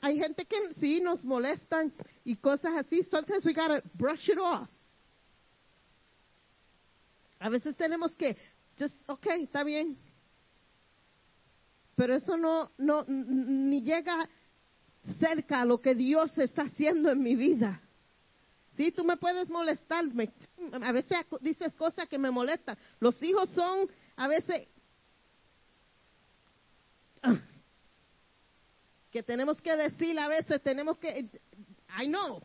hay 0.02 0.20
gente 0.20 0.46
que 0.46 0.74
sí 0.76 1.02
nos 1.02 1.26
molestan 1.26 1.92
y 2.24 2.36
cosas 2.36 2.74
así. 2.78 3.02
Sometimes 3.04 3.44
we 3.44 3.54
gotta 3.54 3.82
brush 3.96 4.30
it 4.30 4.38
off. 4.38 4.70
A 7.40 7.50
veces 7.50 7.76
tenemos 7.76 8.16
que, 8.16 8.38
just, 8.78 8.96
okay, 9.10 9.46
está 9.46 9.64
bien. 9.64 9.98
Pero 11.96 12.14
eso 12.14 12.38
no, 12.38 12.70
no, 12.78 13.04
ni 13.08 13.82
llega 13.82 14.30
cerca 15.20 15.62
a 15.62 15.66
lo 15.66 15.82
que 15.82 15.96
Dios 15.96 16.38
está 16.38 16.64
haciendo 16.64 17.10
en 17.10 17.24
mi 17.24 17.36
vida. 17.36 17.82
Sí, 18.82 18.92
tú 18.92 19.04
me 19.04 19.16
puedes 19.16 19.48
molestar. 19.48 20.06
a 20.82 20.92
veces 20.92 21.20
dices 21.40 21.76
cosas 21.76 22.10
que 22.10 22.18
me 22.18 22.32
molestan. 22.32 22.76
Los 23.00 23.22
hijos 23.22 23.48
son 23.52 23.88
a 24.16 24.28
veces 24.28 24.68
que 29.12 29.22
tenemos 29.22 29.62
que 29.62 29.76
decir, 29.76 30.18
a 30.18 30.28
veces 30.28 30.60
tenemos 30.64 30.98
que, 30.98 31.30
I 32.02 32.08
know. 32.08 32.42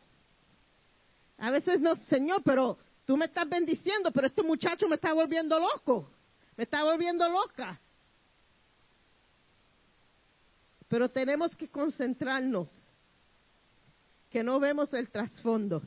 A 1.39 1.49
veces 1.49 1.81
no, 1.81 1.95
Señor, 1.95 2.43
pero 2.43 2.77
tú 3.03 3.17
me 3.17 3.25
estás 3.25 3.49
bendiciendo, 3.49 4.11
pero 4.11 4.27
este 4.27 4.43
muchacho 4.43 4.87
me 4.87 4.97
está 4.97 5.13
volviendo 5.13 5.57
loco. 5.57 6.11
Me 6.55 6.65
está 6.65 6.83
volviendo 6.83 7.27
loca. 7.27 7.81
Pero 10.87 11.09
tenemos 11.09 11.55
que 11.55 11.67
concentrarnos, 11.67 12.69
que 14.29 14.43
no 14.43 14.59
vemos 14.59 14.93
el 14.93 15.09
trasfondo. 15.09 15.81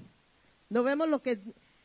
No 0.71 0.83
vemos 0.83 1.09
lo 1.09 1.21
que, 1.21 1.39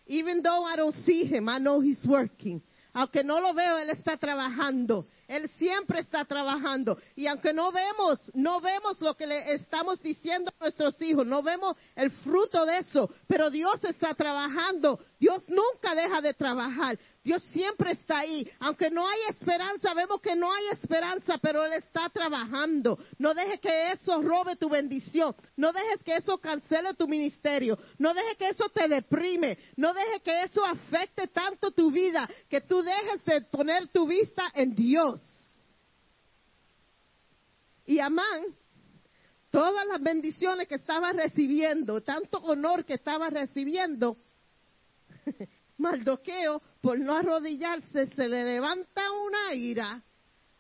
even 0.05 0.41
though 0.41 0.63
I 0.63 0.75
don't 0.75 0.95
see 1.03 1.25
him, 1.25 1.49
I 1.49 1.57
know 1.59 1.81
he's 1.81 2.05
working. 2.05 2.61
Aunque 2.97 3.25
no 3.25 3.41
lo 3.41 3.53
veo, 3.53 3.77
Él 3.77 3.89
está 3.89 4.15
trabajando. 4.15 5.07
Él 5.27 5.49
siempre 5.57 5.99
está 5.99 6.23
trabajando. 6.23 6.97
Y 7.17 7.27
aunque 7.27 7.51
no 7.51 7.69
vemos, 7.73 8.31
no 8.33 8.61
vemos 8.61 9.01
lo 9.01 9.15
que 9.15 9.27
le 9.27 9.53
estamos 9.53 10.01
diciendo 10.01 10.49
a 10.57 10.63
nuestros 10.63 11.01
hijos, 11.01 11.27
no 11.27 11.43
vemos 11.43 11.75
el 11.93 12.09
fruto 12.09 12.65
de 12.65 12.77
eso, 12.77 13.09
pero 13.27 13.49
Dios 13.49 13.83
está 13.83 14.13
trabajando. 14.13 14.97
Dios 15.19 15.43
nunca 15.47 15.95
deja 15.95 16.21
de 16.21 16.33
trabajar. 16.33 16.99
Dios 17.23 17.41
siempre 17.53 17.91
está 17.91 18.19
ahí. 18.19 18.49
Aunque 18.59 18.89
no 18.89 19.07
hay 19.07 19.19
esperanza, 19.29 19.93
vemos 19.93 20.19
que 20.21 20.35
no 20.35 20.51
hay 20.51 20.67
esperanza, 20.67 21.37
pero 21.37 21.63
Él 21.63 21.73
está 21.73 22.09
trabajando. 22.09 22.99
No 23.17 23.33
dejes 23.33 23.59
que 23.61 23.91
eso 23.91 24.21
robe 24.21 24.57
tu 24.57 24.69
bendición. 24.69 25.35
No 25.55 25.71
dejes 25.71 26.03
que 26.03 26.17
eso 26.17 26.37
cancele 26.37 26.93
tu 26.95 27.07
ministerio. 27.07 27.77
No 27.97 28.13
dejes 28.13 28.37
que 28.37 28.49
eso 28.49 28.69
te 28.69 28.87
deprime. 28.87 29.57
No 29.77 29.93
dejes 29.93 30.21
que 30.21 30.43
eso 30.43 30.65
afecte 30.65 31.27
tanto 31.27 31.71
tu 31.71 31.91
vida 31.91 32.29
que 32.49 32.61
tú 32.61 32.81
dejes 32.81 33.23
de 33.25 33.41
poner 33.41 33.87
tu 33.87 34.07
vista 34.07 34.51
en 34.53 34.75
Dios. 34.75 35.21
Y 37.85 37.99
Amán, 37.99 38.43
todas 39.51 39.85
las 39.87 40.01
bendiciones 40.01 40.67
que 40.67 40.75
estaba 40.75 41.13
recibiendo, 41.13 42.01
tanto 42.01 42.39
honor 42.39 42.83
que 42.83 42.95
estaba 42.95 43.29
recibiendo, 43.29 44.17
Maldoqueo, 45.77 46.61
por 46.81 46.99
no 46.99 47.15
arrodillarse, 47.15 48.07
se 48.07 48.29
le 48.29 48.43
levanta 48.43 49.01
una 49.11 49.53
ira 49.53 50.03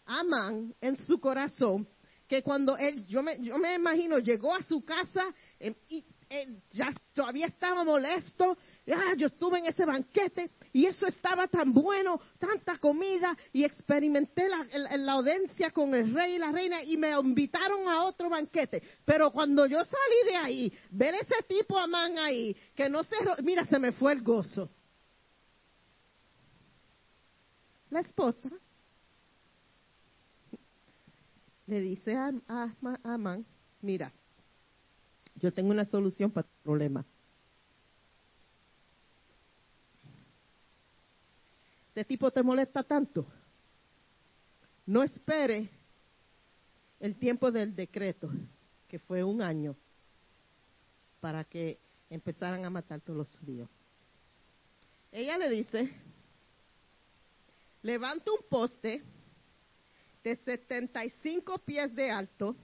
a 0.05 0.51
en 0.81 0.97
su 0.97 1.19
corazón, 1.19 1.87
que 2.27 2.41
cuando 2.43 2.77
él, 2.77 3.05
yo 3.05 3.23
me, 3.23 3.39
yo 3.41 3.57
me 3.57 3.75
imagino, 3.75 4.19
llegó 4.19 4.53
a 4.53 4.61
su 4.61 4.83
casa 4.83 5.23
em, 5.59 5.73
y 5.89 6.05
eh, 6.29 6.59
ya 6.71 6.91
todavía 7.13 7.47
estaba 7.47 7.83
molesto. 7.83 8.57
Ah, 8.91 9.13
yo 9.17 9.27
estuve 9.27 9.59
en 9.59 9.65
ese 9.67 9.85
banquete 9.85 10.51
y 10.73 10.85
eso 10.85 11.05
estaba 11.07 11.47
tan 11.47 11.73
bueno, 11.73 12.19
tanta 12.39 12.77
comida 12.77 13.35
y 13.53 13.63
experimenté 13.63 14.47
la, 14.49 14.97
la, 14.97 15.11
audiencia 15.13 15.71
con 15.71 15.93
el 15.93 16.13
rey 16.13 16.35
y 16.35 16.39
la 16.39 16.51
reina 16.51 16.83
y 16.83 16.97
me 16.97 17.11
invitaron 17.11 17.87
a 17.87 18.03
otro 18.03 18.29
banquete. 18.29 18.81
Pero 19.05 19.31
cuando 19.31 19.65
yo 19.65 19.83
salí 19.83 20.29
de 20.31 20.35
ahí, 20.35 20.73
ver 20.91 21.15
ese 21.15 21.43
tipo 21.47 21.77
Amán 21.77 22.17
ahí, 22.17 22.55
que 22.75 22.89
no 22.89 23.03
se, 23.03 23.15
mira, 23.43 23.65
se 23.65 23.79
me 23.79 23.91
fue 23.91 24.13
el 24.13 24.21
gozo. 24.21 24.69
La 27.89 28.01
esposa 28.01 28.49
le 31.67 31.81
dice 31.81 32.15
a, 32.15 32.31
a, 32.47 32.75
a 33.03 33.13
Amán, 33.13 33.45
mira, 33.81 34.11
yo 35.45 35.53
tengo 35.53 35.69
una 35.69 35.85
solución 35.85 36.31
para 36.31 36.47
tu 36.47 36.55
problema. 36.63 37.05
Este 41.89 42.03
tipo 42.03 42.31
te 42.31 42.41
molesta 42.41 42.81
tanto. 42.81 43.27
No 44.87 45.03
espere 45.03 45.69
el 46.99 47.15
tiempo 47.15 47.51
del 47.51 47.75
decreto, 47.75 48.31
que 48.87 48.97
fue 48.97 49.23
un 49.23 49.43
año, 49.43 49.75
para 51.21 51.43
que 51.43 51.77
empezaran 52.09 52.65
a 52.65 52.71
matar 52.71 52.99
todos 53.01 53.17
los 53.17 53.37
judíos. 53.37 53.69
Ella 55.11 55.37
le 55.37 55.49
dice, 55.51 55.91
levanta 57.83 58.31
un 58.31 58.49
poste 58.49 59.03
de 60.23 60.35
75 60.37 61.59
pies 61.59 61.93
de 61.93 62.09
alto 62.09 62.55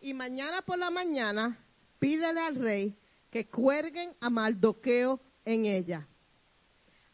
y 0.00 0.14
mañana 0.14 0.62
por 0.62 0.78
la 0.78 0.90
mañana 0.90 1.66
pídele 2.00 2.40
al 2.40 2.56
rey 2.56 2.96
que 3.30 3.46
cuerguen 3.46 4.12
a 4.20 4.28
Maldoqueo 4.28 5.20
en 5.44 5.66
ella. 5.66 6.08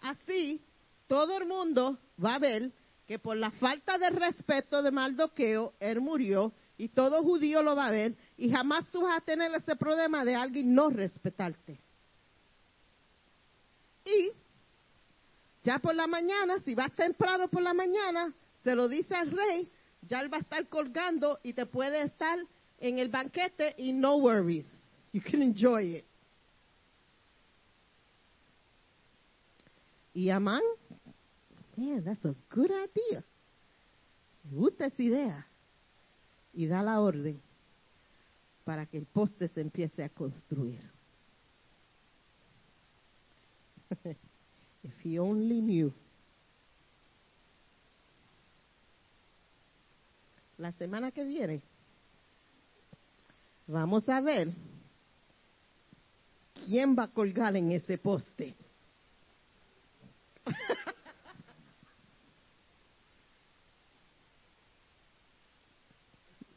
Así, 0.01 0.63
todo 1.07 1.37
el 1.37 1.47
mundo 1.47 1.99
va 2.23 2.37
a 2.37 2.39
ver 2.39 2.73
que 3.07 3.19
por 3.19 3.37
la 3.37 3.51
falta 3.51 3.99
de 3.99 4.11
respeto 4.11 4.83
de 4.83 4.91
Maldoqueo, 4.91 5.75
él 5.79 6.01
murió 6.01 6.53
y 6.79 6.89
todo 6.89 7.23
judío 7.23 7.63
lo 7.63 7.77
va 7.77 7.87
a 7.87 7.93
ver 7.93 8.15
y 8.37 8.51
jamás 8.51 8.87
tú 8.87 9.03
vas 9.03 9.19
a 9.19 9.25
tener 9.25 9.53
ese 9.55 9.77
problema 9.77 10.25
de 10.25 10.35
alguien 10.35 10.75
no 10.75 10.89
respetarte. 10.89 11.79
Y 14.05 14.31
ya 15.63 15.79
por 15.79 15.95
la 15.95 16.07
mañana, 16.07 16.61
si 16.61 16.75
vas 16.75 16.93
temprano 16.95 17.49
por 17.49 17.63
la 17.63 17.75
mañana, 17.75 18.33
se 18.63 18.75
lo 18.75 18.89
dice 18.89 19.15
al 19.15 19.31
rey, 19.31 19.69
ya 20.03 20.21
él 20.21 20.33
va 20.33 20.39
a 20.39 20.41
estar 20.41 20.69
colgando 20.69 21.41
y 21.43 21.53
te 21.53 21.67
puede 21.67 22.03
estar 22.03 22.39
en 22.79 22.99
el 22.99 23.09
banquete 23.09 23.75
y 23.77 23.93
no 23.93 24.17
worries. 24.17 24.76
You 25.13 25.21
can 25.21 25.43
enjoy 25.43 25.83
it. 25.83 26.05
Y 30.15 30.31
Amán, 30.31 30.63
yeah, 31.77 32.01
that's 32.01 32.25
a 32.25 32.35
good 32.49 32.71
idea. 32.71 33.23
Me 34.45 34.59
gusta 34.59 34.87
esa 34.87 35.03
idea. 35.03 35.47
Y 36.55 36.67
da 36.67 36.83
la 36.83 37.01
orden 37.01 37.41
para 38.65 38.87
que 38.87 38.99
el 38.99 39.05
poste 39.07 39.49
se 39.49 39.61
empiece 39.61 40.03
a 40.03 40.09
construir. 40.09 40.81
If 44.83 45.05
he 45.05 45.19
only 45.19 45.61
knew. 45.61 45.93
La 50.59 50.73
semana 50.73 51.11
que 51.11 51.25
viene 51.25 51.61
vamos 53.67 54.09
a 54.09 54.21
ver 54.21 54.53
¿quién 56.65 56.97
va 56.97 57.05
a 57.05 57.09
colgar 57.09 57.57
en 57.57 57.73
ese 57.73 57.99
poste? 57.99 58.55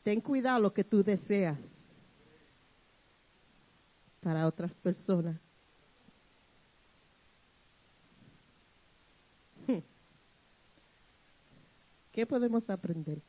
Ten 0.04 0.22
cuidado 0.22 0.60
lo 0.60 0.74
que 0.74 0.84
tú 0.84 1.04
deseas 1.04 1.60
para 4.22 4.48
otras 4.48 4.80
personas. 4.80 5.40
¿Qué 12.12 12.26
podemos 12.26 12.70
aprender 12.70 13.22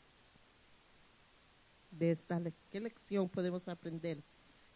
de 1.90 2.12
esta 2.12 2.40
qué 2.70 2.80
lección 2.80 3.28
podemos 3.28 3.68
aprender 3.68 4.22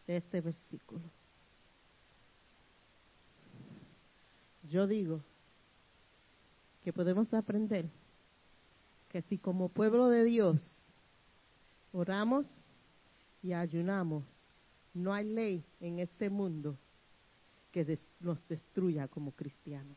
de 0.06 0.16
este 0.16 0.40
versículo? 0.40 1.10
Yo 4.70 4.86
digo 4.86 5.20
que 6.82 6.92
podemos 6.92 7.32
aprender 7.34 7.88
que 9.10 9.22
si 9.22 9.38
como 9.38 9.68
pueblo 9.68 10.08
de 10.08 10.24
Dios 10.24 10.60
oramos 11.92 12.46
y 13.42 13.52
ayunamos, 13.52 14.24
no 14.92 15.12
hay 15.12 15.24
ley 15.24 15.64
en 15.80 15.98
este 15.98 16.30
mundo 16.30 16.76
que 17.72 17.98
nos 18.20 18.46
destruya 18.48 19.08
como 19.08 19.32
cristianos. 19.32 19.96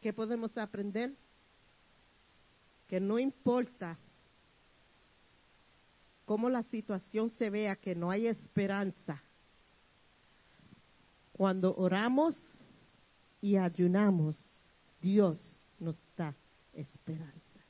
¿Qué 0.00 0.12
podemos 0.12 0.58
aprender? 0.58 1.14
Que 2.88 2.98
no 2.98 3.18
importa 3.18 3.96
cómo 6.32 6.48
la 6.48 6.62
situación 6.62 7.28
se 7.28 7.50
vea 7.50 7.76
que 7.76 7.94
no 7.94 8.10
hay 8.10 8.26
esperanza, 8.26 9.22
cuando 11.30 11.76
oramos 11.76 12.34
y 13.42 13.56
ayunamos, 13.56 14.62
Dios 15.02 15.60
nos 15.78 16.00
da 16.16 16.34
esperanza. 16.72 17.60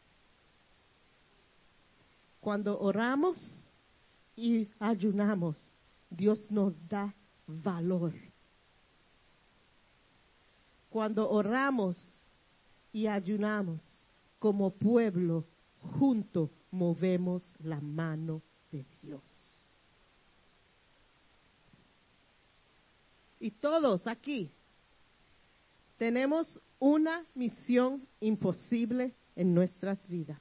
Cuando 2.41 2.79
oramos 2.79 3.67
y 4.37 4.69
ayunamos, 4.79 5.59
Dios 6.09 6.49
nos 6.49 6.73
da 6.89 7.13
valor. 7.49 8.13
Cuando 10.89 11.29
oramos 11.29 11.99
y 12.93 13.09
ayunamos 13.09 14.07
como 14.39 14.71
pueblo, 14.71 15.45
junto 15.99 16.49
movemos 16.71 17.53
la 17.59 17.81
mano 17.81 18.41
de 18.73 18.85
Dios. 19.03 19.23
Y 23.39 23.51
todos 23.51 24.07
aquí 24.07 24.51
tenemos 25.99 26.61
una 26.79 27.25
misión 27.35 28.07
imposible 28.21 29.13
en 29.37 29.55
nuestras 29.55 29.99
vidas. 30.09 30.41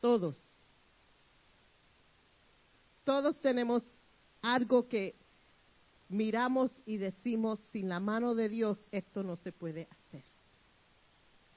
Todos. 0.00 0.36
Todos 3.04 3.38
tenemos 3.38 3.84
algo 4.42 4.88
que 4.88 5.14
miramos 6.08 6.72
y 6.86 6.96
decimos, 6.96 7.60
sin 7.72 7.88
la 7.88 8.00
mano 8.00 8.34
de 8.34 8.48
Dios 8.48 8.84
esto 8.90 9.22
no 9.22 9.36
se 9.36 9.52
puede 9.52 9.88
hacer. 9.90 10.22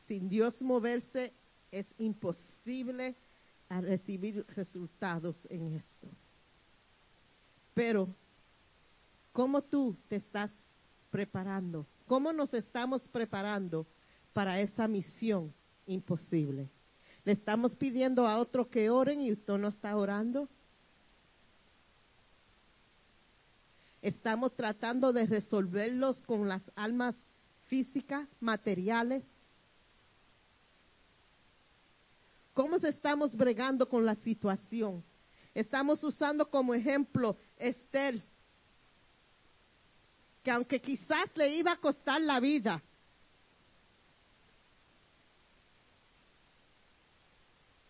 Sin 0.07 0.29
Dios 0.29 0.61
moverse 0.61 1.33
es 1.71 1.85
imposible 1.97 3.15
a 3.71 3.79
recibir 3.79 4.45
resultados 4.49 5.47
en 5.49 5.75
esto. 5.75 6.09
Pero, 7.73 8.13
¿cómo 9.31 9.61
tú 9.61 9.95
te 10.09 10.17
estás 10.17 10.51
preparando? 11.09 11.87
¿Cómo 12.05 12.33
nos 12.33 12.53
estamos 12.53 13.07
preparando 13.07 13.87
para 14.33 14.59
esa 14.59 14.89
misión 14.89 15.53
imposible? 15.85 16.69
¿Le 17.23 17.31
estamos 17.31 17.73
pidiendo 17.77 18.27
a 18.27 18.39
otro 18.39 18.69
que 18.69 18.89
oren 18.89 19.21
y 19.21 19.31
usted 19.31 19.57
no 19.57 19.69
está 19.69 19.95
orando? 19.95 20.49
¿Estamos 24.01 24.53
tratando 24.53 25.13
de 25.13 25.27
resolverlos 25.27 26.21
con 26.23 26.49
las 26.49 26.63
almas 26.75 27.15
físicas, 27.67 28.27
materiales? 28.41 29.23
¿Cómo 32.53 32.75
estamos 32.77 33.35
bregando 33.35 33.87
con 33.87 34.05
la 34.05 34.15
situación? 34.15 35.03
Estamos 35.53 36.03
usando 36.03 36.49
como 36.49 36.73
ejemplo 36.73 37.37
Esther, 37.57 38.21
que 40.43 40.51
aunque 40.51 40.81
quizás 40.81 41.25
le 41.35 41.55
iba 41.55 41.71
a 41.71 41.77
costar 41.77 42.21
la 42.21 42.39
vida, 42.39 42.81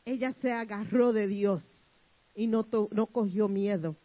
ella 0.05 0.33
se 0.33 0.51
agarró 0.51 1.13
de 1.13 1.27
Dios 1.27 1.63
y 2.35 2.47
no, 2.47 2.67
no 2.91 3.05
cogió 3.07 3.47
miedo. 3.47 3.95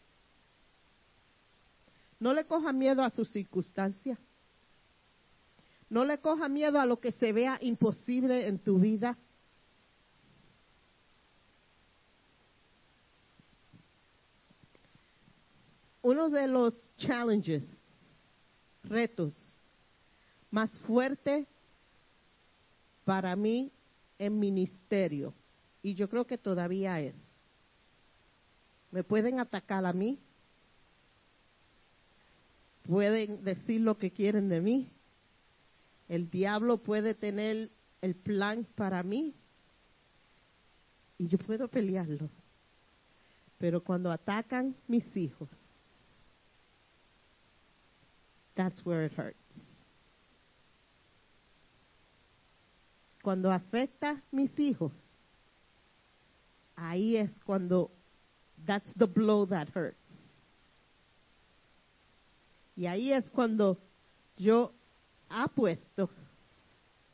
No 2.19 2.33
le 2.33 2.47
coja 2.47 2.73
miedo 2.73 3.03
a 3.03 3.11
sus 3.11 3.31
circunstancias. 3.31 4.19
No 5.89 6.05
le 6.05 6.19
coja 6.19 6.49
miedo 6.49 6.81
a 6.81 6.87
lo 6.87 6.99
que 6.99 7.13
se 7.13 7.33
vea 7.33 7.59
imposible 7.61 8.47
en 8.49 8.59
tu 8.59 8.79
vida. 8.79 9.17
Uno 16.07 16.31
de 16.31 16.47
los 16.47 16.73
challenges, 16.99 17.65
retos 18.85 19.57
más 20.53 20.71
fuertes 20.87 21.49
para 23.05 23.35
mí 23.35 23.73
en 24.17 24.39
ministerio, 24.39 25.35
y 25.83 25.95
yo 25.95 26.09
creo 26.09 26.25
que 26.25 26.39
todavía 26.39 27.01
es. 27.01 27.17
Me 28.93 29.03
pueden 29.03 29.41
atacar 29.41 29.85
a 29.85 29.93
mí, 29.93 30.17
pueden 32.85 33.43
decir 33.43 33.81
lo 33.81 33.99
que 33.99 34.13
quieren 34.13 34.49
de 34.49 34.61
mí, 34.61 34.89
el 36.09 36.31
diablo 36.31 36.79
puede 36.79 37.15
tener 37.15 37.69
el 38.01 38.15
plan 38.15 38.65
para 38.77 39.03
mí 39.03 39.35
y 41.19 41.27
yo 41.27 41.37
puedo 41.37 41.67
pelearlo. 41.67 42.31
Pero 43.59 43.83
cuando 43.83 44.13
atacan 44.13 44.77
mis 44.87 45.17
hijos, 45.17 45.49
that's 48.57 48.85
where 48.85 49.05
it 49.05 49.13
hurts. 49.13 49.37
Cuando 53.23 53.51
afecta 53.51 54.23
mis 54.31 54.57
hijos, 54.59 54.93
ahí 56.77 57.17
es 57.17 57.31
cuando 57.45 57.91
that's 58.67 58.89
the 58.97 59.07
blow 59.07 59.47
that 59.47 59.69
hurts. 59.75 59.97
Y 62.77 62.87
ahí 62.87 63.13
es 63.13 63.29
cuando 63.31 63.79
yo 64.37 64.73
apuesto, 65.29 66.11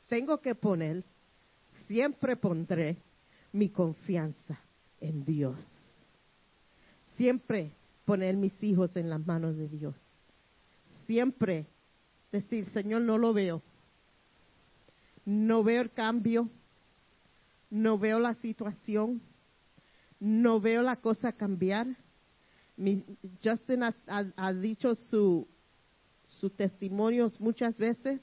tengo 0.09 0.41
que 0.41 0.55
poner, 0.55 1.05
siempre 1.87 2.37
pondré 2.37 2.97
mi 3.53 3.69
confianza 3.69 4.59
en 5.01 5.25
Dios. 5.25 5.57
Siempre 7.17 7.73
poner 8.05 8.37
mis 8.37 8.61
hijos 8.63 8.97
en 8.97 9.09
las 9.09 9.25
manos 9.25 9.57
de 9.57 9.69
Dios. 9.69 9.95
Siempre 11.07 11.67
decir, 12.31 12.67
Señor, 12.67 13.03
no 13.03 13.19
lo 13.19 13.33
veo. 13.33 13.63
No 15.25 15.63
veo 15.63 15.83
el 15.83 15.91
cambio. 15.91 16.49
No 17.71 17.99
veo 17.99 18.19
la 18.19 18.35
situación. 18.35 19.21
No 20.21 20.61
veo 20.61 20.83
la 20.83 20.97
cosa 20.97 21.33
cambiar. 21.33 21.87
Justin 23.43 23.83
ha, 23.83 24.53
dicho 24.53 24.95
su, 24.95 25.47
sus 26.27 26.55
testimonios 26.55 27.41
muchas 27.41 27.79
veces. 27.79 28.21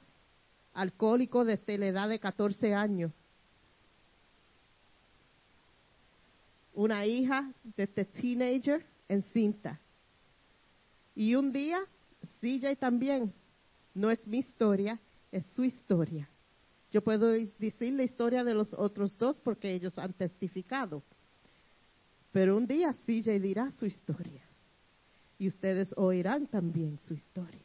Alcohólico 0.74 1.46
desde 1.46 1.78
la 1.78 1.88
edad 1.88 2.10
de 2.10 2.20
14 2.20 2.74
años 2.74 3.12
una 6.80 7.06
hija 7.06 7.52
de 7.76 7.84
este 7.84 8.06
teenager 8.06 8.86
en 9.10 9.22
cinta. 9.34 9.82
Y 11.14 11.36
un 11.36 11.52
día, 11.52 11.80
CJ 12.42 12.78
también, 12.78 13.34
no 13.94 14.10
es 14.10 14.26
mi 14.28 14.40
historia, 14.40 15.00
es 15.32 15.46
su 15.56 15.64
historia. 15.64 16.30
Yo 16.92 17.04
puedo 17.04 17.28
decir 17.28 17.94
la 17.94 18.04
historia 18.04 18.44
de 18.44 18.54
los 18.54 18.74
otros 18.74 19.18
dos 19.18 19.40
porque 19.40 19.74
ellos 19.74 19.98
han 19.98 20.14
testificado. 20.14 21.04
Pero 22.32 22.58
un 22.58 22.66
día 22.66 22.94
CJ 23.06 23.40
dirá 23.40 23.72
su 23.72 23.86
historia. 23.86 24.42
Y 25.38 25.48
ustedes 25.48 25.94
oirán 25.98 26.48
también 26.48 27.00
su 27.00 27.14
historia. 27.14 27.62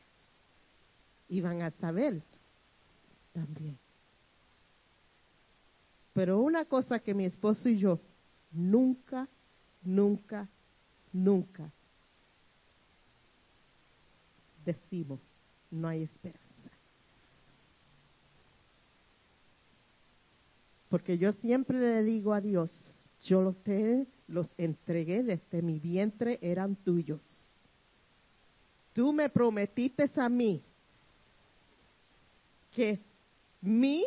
Y 1.29 1.41
van 1.41 1.63
a 1.63 1.71
saber 1.73 2.23
también. 3.33 3.79
Pero 6.13 6.41
una 6.41 6.65
cosa 6.65 6.99
que 7.01 7.15
mi 7.15 7.25
esposo 7.25 7.69
y 7.69 7.79
yo 7.79 7.99
nunca, 8.53 9.29
nunca, 9.83 10.49
nunca 11.13 11.73
decimos, 14.65 15.21
no 15.71 15.89
hay 15.89 16.03
esperanza. 16.03 16.43
Porque 20.89 21.19
yo 21.19 21.33
siempre 21.33 21.79
le 21.79 22.03
digo 22.05 22.33
a 22.33 22.41
Dios, 22.41 22.73
yo 23.23 23.43
los, 23.43 23.57
te, 23.63 24.07
los 24.29 24.47
entregué 24.57 25.23
desde 25.23 25.63
mi 25.63 25.81
vientre, 25.81 26.39
eran 26.41 26.77
tuyos. 26.77 27.57
Tú 28.93 29.13
me 29.13 29.29
prometiste 29.29 30.09
a 30.17 30.29
mí 30.29 30.63
que 32.73 33.01
mí 33.61 34.05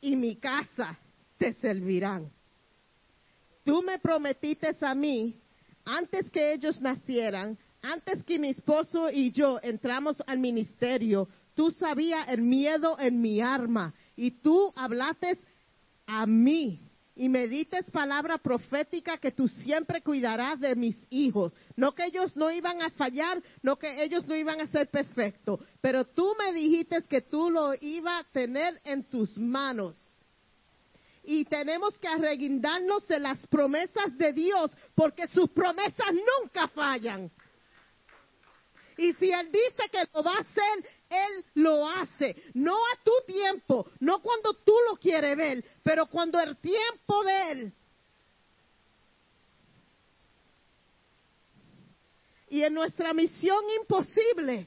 y 0.00 0.14
mi 0.14 0.36
casa 0.36 0.98
te 1.36 1.52
servirán 1.54 2.30
tú 3.68 3.82
me 3.82 3.98
prometiste 3.98 4.74
a 4.80 4.94
mí, 4.94 5.38
antes 5.84 6.30
que 6.30 6.54
ellos 6.54 6.80
nacieran, 6.80 7.58
antes 7.88 8.22
que 8.24 8.38
mi 8.38 8.50
esposo 8.50 9.10
y 9.10 9.30
yo 9.30 9.58
entramos 9.62 10.16
al 10.26 10.38
ministerio, 10.38 11.28
tú 11.54 11.70
sabías 11.70 12.28
el 12.28 12.42
miedo 12.42 12.98
en 12.98 13.20
mi 13.20 13.40
arma 13.40 13.94
y 14.14 14.30
tú 14.42 14.72
hablaste 14.76 15.38
a 16.06 16.26
mí 16.26 16.82
y 17.16 17.28
me 17.28 17.48
dices 17.48 17.90
palabra 17.90 18.38
profética 18.38 19.16
que 19.16 19.32
tú 19.32 19.48
siempre 19.48 20.02
cuidarás 20.02 20.60
de 20.60 20.76
mis 20.76 20.96
hijos. 21.10 21.56
No 21.76 21.92
que 21.92 22.04
ellos 22.04 22.36
no 22.36 22.50
iban 22.50 22.80
a 22.82 22.90
fallar, 22.90 23.42
no 23.62 23.76
que 23.76 24.04
ellos 24.04 24.26
no 24.28 24.36
iban 24.36 24.60
a 24.60 24.66
ser 24.68 24.88
perfectos, 24.88 25.60
pero 25.80 26.04
tú 26.04 26.34
me 26.38 26.52
dijiste 26.52 27.02
que 27.08 27.22
tú 27.22 27.50
lo 27.50 27.72
ibas 27.80 28.20
a 28.20 28.30
tener 28.32 28.80
en 28.84 29.04
tus 29.04 29.36
manos 29.38 29.96
y 31.24 31.44
tenemos 31.44 31.98
que 31.98 32.08
arreguindarnos 32.08 33.06
de 33.06 33.20
las 33.20 33.46
promesas 33.48 34.16
de 34.16 34.32
Dios, 34.32 34.70
porque 34.94 35.26
sus 35.28 35.50
promesas 35.50 36.08
nunca 36.12 36.68
fallan. 36.68 37.30
Y 38.98 39.12
si 39.12 39.30
Él 39.30 39.52
dice 39.52 39.88
que 39.92 40.02
lo 40.12 40.24
va 40.24 40.34
a 40.34 40.40
hacer, 40.40 40.90
Él 41.08 41.44
lo 41.54 41.88
hace. 41.88 42.34
No 42.52 42.74
a 42.74 43.02
tu 43.04 43.12
tiempo, 43.32 43.86
no 44.00 44.20
cuando 44.20 44.52
tú 44.54 44.74
lo 44.90 44.96
quieres 44.96 45.36
ver, 45.36 45.64
pero 45.84 46.06
cuando 46.06 46.40
el 46.40 46.56
tiempo 46.56 47.22
de 47.22 47.52
Él. 47.52 47.72
Y 52.50 52.62
en 52.64 52.74
nuestra 52.74 53.14
misión 53.14 53.62
imposible, 53.80 54.66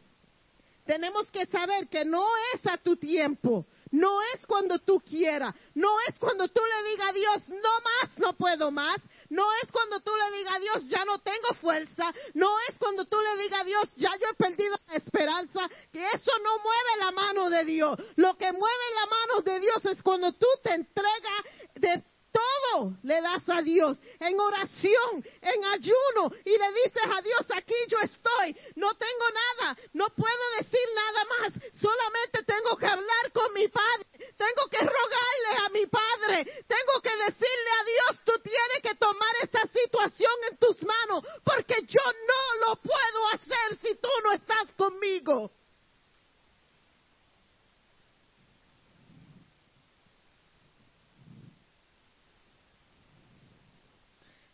tenemos 0.86 1.29
que 1.29 1.45
saber 1.47 1.89
que 1.89 2.05
no 2.05 2.25
es 2.53 2.65
a 2.67 2.77
tu 2.77 2.95
tiempo, 2.95 3.65
no 3.91 4.21
es 4.33 4.45
cuando 4.45 4.79
tú 4.79 4.99
quieras. 5.01 5.53
No 5.75 5.89
es 6.07 6.17
cuando 6.17 6.47
tú 6.47 6.61
le 6.61 6.89
digas 6.91 7.09
a 7.09 7.13
Dios, 7.13 7.49
no 7.49 7.81
más, 7.81 8.19
no 8.19 8.33
puedo 8.33 8.71
más. 8.71 8.97
No 9.29 9.45
es 9.63 9.71
cuando 9.71 9.99
tú 9.99 10.11
le 10.15 10.37
digas 10.37 10.55
a 10.55 10.59
Dios, 10.59 10.89
ya 10.89 11.05
no 11.05 11.19
tengo 11.19 11.53
fuerza. 11.59 12.13
No 12.33 12.49
es 12.69 12.77
cuando 12.77 13.05
tú 13.05 13.17
le 13.19 13.43
digas 13.43 13.61
a 13.61 13.65
Dios, 13.65 13.89
ya 13.95 14.11
yo 14.19 14.27
he 14.31 14.35
perdido 14.35 14.77
la 14.87 14.95
esperanza. 14.95 15.69
Que 15.91 16.05
eso 16.05 16.31
no 16.43 16.59
mueve 16.59 16.97
la 16.99 17.11
mano 17.11 17.49
de 17.49 17.65
Dios. 17.65 17.99
Lo 18.15 18.37
que 18.37 18.51
mueve 18.51 18.85
la 18.95 19.05
mano 19.05 19.41
de 19.41 19.59
Dios 19.59 19.85
es 19.85 20.01
cuando 20.01 20.31
tú 20.33 20.47
te 20.63 20.73
entregas 20.73 21.43
de 21.75 22.03
todo 22.32 22.97
le 23.03 23.21
das 23.21 23.47
a 23.49 23.61
Dios. 23.61 23.97
En 24.19 24.39
oración, 24.39 25.23
en 25.41 25.65
ayuno. 25.65 26.32
Y 26.45 26.57
le 26.57 26.71
dices 26.84 27.03
a 27.05 27.21
Dios, 27.21 27.45
aquí 27.55 27.75
yo 27.88 27.99
estoy, 27.99 28.55
no 28.75 28.93
tengo 28.95 29.25
nada, 29.34 29.77
no 29.93 30.07
puedo 30.09 30.43
decir 30.59 30.88
nada 30.95 31.25
más, 31.25 31.53
solamente 31.79 32.43
tengo 32.43 32.77
que 32.77 32.86
hablar 32.86 33.32
con 33.34 33.53
mi 33.53 33.67
Padre, 33.67 34.05
tengo 34.38 34.69
que 34.69 34.79
rogarle 34.79 35.65
a 35.65 35.69
mi 35.69 35.86
Padre, 35.88 36.45
tengo 36.67 37.01
que 37.01 37.15
decirle 37.25 37.71
a 37.79 37.84
Dios, 37.84 38.23
tú 38.25 38.34
tienes 38.41 38.82
que 38.82 38.95
tomar 38.95 39.36
esta 39.43 39.61
situación 39.67 40.34
en 40.49 40.57
tus 40.57 40.82
manos, 40.84 41.23
porque 41.43 41.75
yo 41.88 42.03
no 42.27 42.67
lo 42.67 42.75
puedo 42.77 43.27
hacer 43.34 43.77
si 43.82 43.95
tú 43.95 44.09
no 44.23 44.32
estás 44.34 44.71
conmigo. 44.77 45.51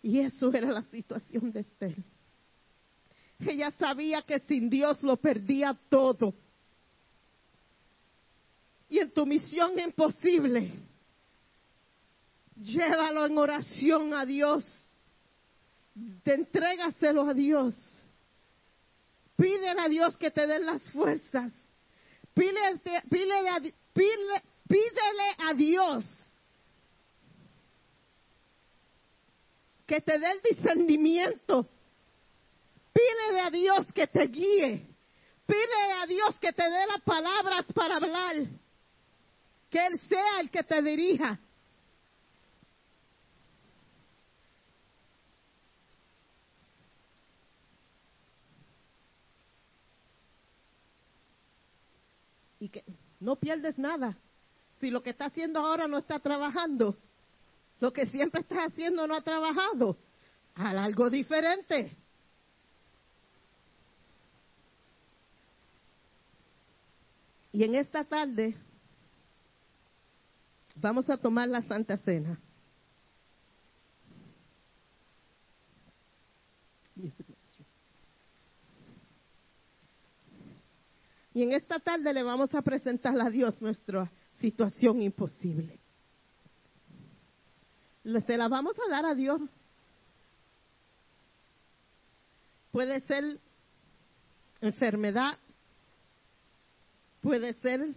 Y 0.08 0.22
eso 0.22 0.54
era 0.54 0.72
la 0.72 0.84
situación 0.84 1.52
de 1.52 1.60
Esther. 1.60 1.98
Ella 3.46 3.72
sabía 3.72 4.22
que 4.22 4.40
sin 4.40 4.70
Dios 4.70 5.04
lo 5.04 5.18
perdía 5.18 5.78
todo. 5.90 6.34
Y 8.88 9.00
en 9.00 9.12
tu 9.12 9.26
misión 9.26 9.78
imposible, 9.78 10.72
llévalo 12.56 13.26
en 13.26 13.38
oración 13.38 14.14
a 14.14 14.26
Dios. 14.26 14.64
Te 16.24 16.36
entrégaselo 16.36 17.28
a 17.28 17.34
Dios. 17.34 17.76
Pídele 19.36 19.82
a 19.82 19.90
Dios 19.90 20.18
que 20.18 20.32
te 20.32 20.48
den 20.48 20.66
las 20.66 20.90
fuerzas. 20.92 21.52
Pídele, 22.34 22.80
a 25.38 25.54
Dios 25.54 26.06
que 29.88 30.02
te 30.02 30.20
dé 30.20 30.28
el 30.30 30.42
discernimiento. 30.42 31.68
Pídele 32.94 33.40
a 33.40 33.50
Dios 33.50 33.92
que 33.94 34.06
te 34.06 34.28
guíe. 34.28 34.86
Pídele 35.46 35.94
a 36.02 36.06
Dios 36.06 36.38
que 36.40 36.52
te 36.52 36.64
dé 36.64 36.86
las 36.88 37.02
palabras 37.02 37.66
para 37.74 37.96
hablar. 37.96 38.36
Que 39.70 39.88
Él 39.88 40.00
sea 40.10 40.42
el 40.42 40.50
que 40.50 40.64
te 40.64 40.82
dirija. 40.82 41.40
Y 52.60 52.70
que 52.70 52.84
no 53.22 53.38
pierdes 53.38 53.78
nada. 53.78 54.18
Si 54.82 54.90
lo 54.90 55.02
que 55.02 55.12
está 55.12 55.26
haciendo 55.26 55.60
ahora 55.60 55.88
no 55.88 55.98
está 55.98 56.20
trabajando, 56.20 56.98
lo 57.80 57.94
que 57.94 58.06
siempre 58.08 58.42
estás 58.42 58.72
haciendo 58.72 59.06
no 59.06 59.16
ha 59.16 59.22
trabajado, 59.22 59.98
haz 60.56 60.76
algo 60.76 61.10
diferente. 61.10 61.96
Y 67.52 67.64
en 67.64 67.76
esta 67.76 68.04
tarde 68.04 68.56
vamos 70.76 71.10
a 71.10 71.18
tomar 71.18 71.48
la 71.48 71.62
Santa 71.64 71.98
Cena. 71.98 72.40
Y 81.34 81.44
en 81.44 81.52
esta 81.52 81.80
tarde 81.80 82.14
le 82.14 82.24
vamos 82.24 82.54
a 82.56 82.62
presentar 82.64 83.20
a 83.22 83.30
Dios 83.30 83.62
nuestra 83.62 84.12
situación 84.40 85.02
imposible. 85.02 85.80
Se 88.26 88.38
la 88.38 88.48
vamos 88.48 88.74
a 88.80 88.90
dar 88.90 89.06
a 89.06 89.14
Dios. 89.14 89.42
Puede 92.72 93.02
ser 93.02 93.40
enfermedad, 94.62 95.38
puede 97.22 97.54
ser 97.56 97.96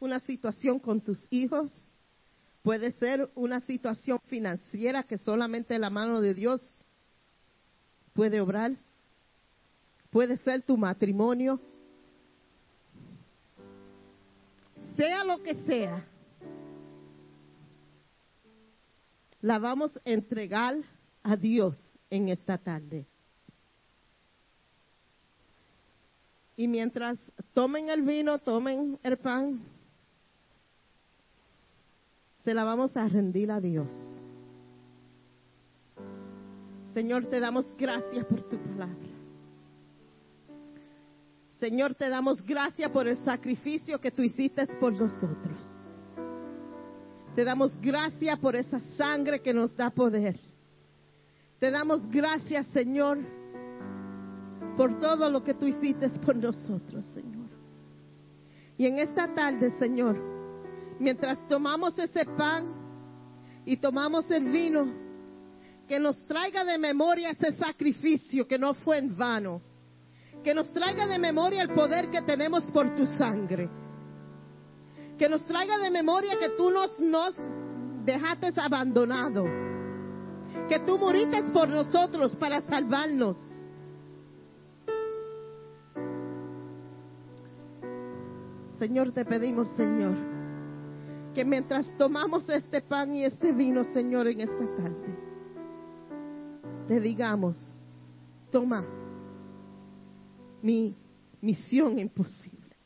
una 0.00 0.20
situación 0.20 0.78
con 0.78 1.00
tus 1.00 1.26
hijos, 1.30 1.94
puede 2.62 2.92
ser 2.92 3.30
una 3.34 3.60
situación 3.60 4.20
financiera 4.26 5.04
que 5.04 5.16
solamente 5.16 5.78
la 5.78 5.88
mano 5.88 6.20
de 6.20 6.34
Dios 6.34 6.78
puede 8.12 8.42
obrar, 8.42 8.72
puede 10.10 10.36
ser 10.38 10.62
tu 10.62 10.76
matrimonio, 10.76 11.58
sea 14.94 15.24
lo 15.24 15.42
que 15.42 15.54
sea, 15.64 16.04
la 19.40 19.58
vamos 19.58 19.96
a 19.96 20.00
entregar 20.04 20.74
a 21.22 21.36
Dios 21.36 21.78
en 22.10 22.28
esta 22.28 22.58
tarde. 22.58 23.06
Y 26.56 26.66
mientras 26.66 27.18
tomen 27.54 27.88
el 27.88 28.02
vino, 28.02 28.38
tomen 28.40 28.98
el 29.02 29.16
pan, 29.18 29.60
se 32.44 32.52
la 32.52 32.64
vamos 32.64 32.96
a 32.96 33.06
rendir 33.06 33.50
a 33.52 33.60
Dios. 33.60 33.92
Señor, 36.94 37.26
te 37.26 37.38
damos 37.38 37.64
gracias 37.76 38.24
por 38.24 38.48
tu 38.48 38.58
palabra. 38.58 38.96
Señor, 41.60 41.94
te 41.94 42.08
damos 42.08 42.44
gracias 42.44 42.90
por 42.90 43.06
el 43.06 43.16
sacrificio 43.18 44.00
que 44.00 44.10
tú 44.10 44.22
hiciste 44.22 44.66
por 44.80 44.92
nosotros. 44.92 45.77
Te 47.38 47.44
damos 47.44 47.80
gracias 47.80 48.36
por 48.40 48.56
esa 48.56 48.80
sangre 48.96 49.40
que 49.40 49.54
nos 49.54 49.76
da 49.76 49.90
poder. 49.90 50.40
Te 51.60 51.70
damos 51.70 52.04
gracias, 52.10 52.66
Señor, 52.72 53.16
por 54.76 54.98
todo 54.98 55.30
lo 55.30 55.44
que 55.44 55.54
tú 55.54 55.64
hiciste 55.66 56.08
por 56.26 56.34
nosotros, 56.34 57.06
Señor. 57.14 57.46
Y 58.76 58.86
en 58.86 58.98
esta 58.98 59.32
tarde, 59.36 59.70
Señor, 59.78 60.20
mientras 60.98 61.38
tomamos 61.46 61.96
ese 62.00 62.24
pan 62.24 62.74
y 63.64 63.76
tomamos 63.76 64.28
el 64.32 64.46
vino, 64.46 64.92
que 65.86 66.00
nos 66.00 66.18
traiga 66.26 66.64
de 66.64 66.76
memoria 66.76 67.30
ese 67.30 67.52
sacrificio 67.52 68.48
que 68.48 68.58
no 68.58 68.74
fue 68.74 68.98
en 68.98 69.16
vano 69.16 69.62
que 70.42 70.54
nos 70.54 70.72
traiga 70.72 71.06
de 71.06 71.18
memoria 71.20 71.62
el 71.62 71.70
poder 71.70 72.10
que 72.10 72.22
tenemos 72.22 72.64
por 72.72 72.96
tu 72.96 73.06
sangre. 73.06 73.68
Que 75.18 75.28
nos 75.28 75.44
traiga 75.44 75.78
de 75.78 75.90
memoria 75.90 76.38
que 76.38 76.50
tú 76.50 76.70
nos, 76.70 77.36
dejaste 78.04 78.52
abandonado. 78.56 79.44
Que 80.68 80.78
tú 80.80 80.98
muriste 80.98 81.42
por 81.52 81.68
nosotros 81.68 82.34
para 82.36 82.60
salvarnos. 82.62 83.36
Señor, 88.78 89.10
te 89.10 89.24
pedimos, 89.24 89.68
Señor, 89.70 90.14
que 91.34 91.44
mientras 91.44 91.92
tomamos 91.98 92.48
este 92.48 92.80
pan 92.80 93.12
y 93.12 93.24
este 93.24 93.52
vino, 93.52 93.82
Señor, 93.92 94.28
en 94.28 94.42
esta 94.42 94.76
tarde, 94.76 95.18
te 96.86 97.00
digamos, 97.00 97.74
toma 98.52 98.84
mi 100.62 100.96
misión 101.40 101.98
imposible. 101.98 102.76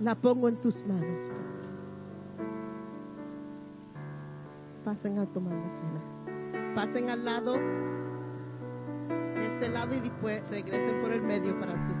La 0.00 0.14
pongo 0.14 0.48
en 0.48 0.56
tus 0.60 0.84
manos. 0.86 1.30
Pasen 4.84 5.18
a 5.18 5.26
tomar 5.26 5.54
la 5.54 5.70
cena. 5.74 6.74
Pasen 6.74 7.08
al 7.08 7.24
lado, 7.24 7.54
de 7.54 9.46
este 9.54 9.68
lado 9.70 9.94
y 9.94 10.00
después 10.00 10.48
regresen 10.50 11.00
por 11.00 11.12
el 11.12 11.22
medio 11.22 11.58
para 11.58 11.82
sus 11.86 11.98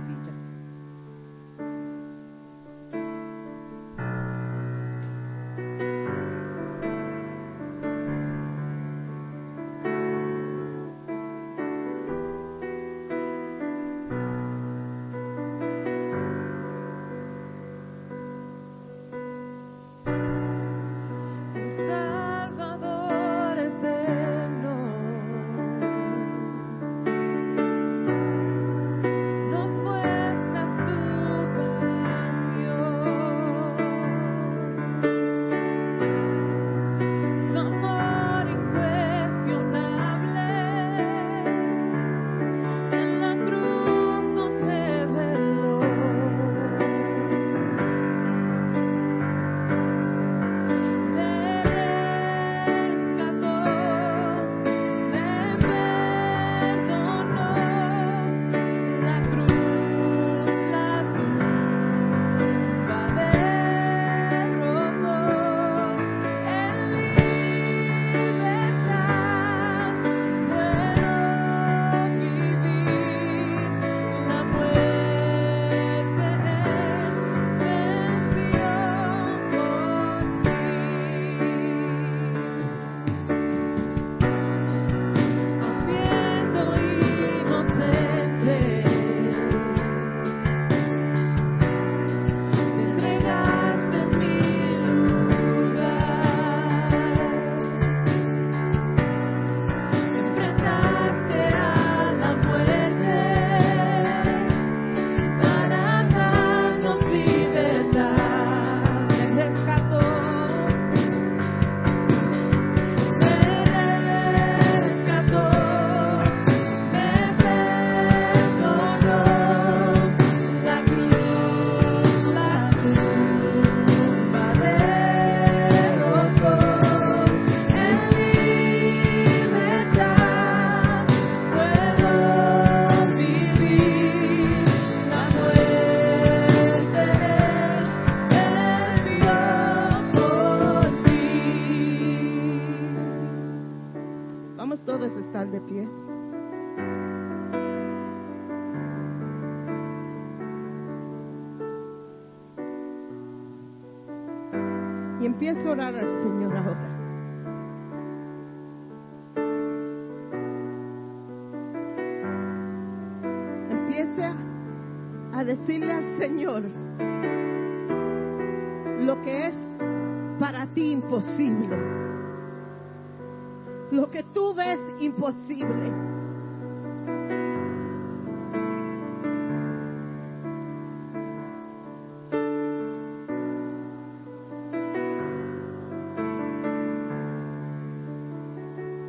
ves 175.16 175.34
imposible. 175.50 175.92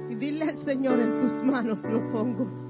Y 0.09 0.15
dile 0.15 0.49
al 0.49 0.57
Señor, 0.57 0.99
en 0.99 1.19
tus 1.19 1.43
manos 1.43 1.81
lo 1.83 2.09
pongo. 2.11 2.66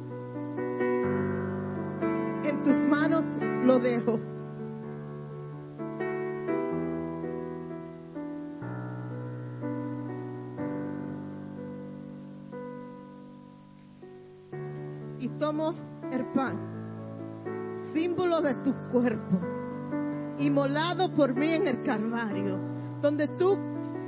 Por 21.18 21.34
mí 21.34 21.52
en 21.52 21.68
el 21.68 21.82
Calvario, 21.82 22.60
donde 23.02 23.28
tú 23.40 23.58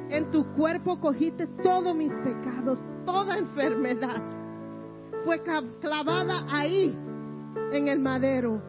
en 0.09 0.29
tu 0.31 0.45
cuerpo 0.53 0.99
cogiste 0.99 1.47
todos 1.63 1.95
mis 1.95 2.13
pecados, 2.19 2.79
toda 3.05 3.37
enfermedad. 3.37 4.21
Fue 5.25 5.41
clavada 5.81 6.45
ahí, 6.47 6.95
en 7.73 7.87
el 7.87 7.99
madero. 7.99 8.61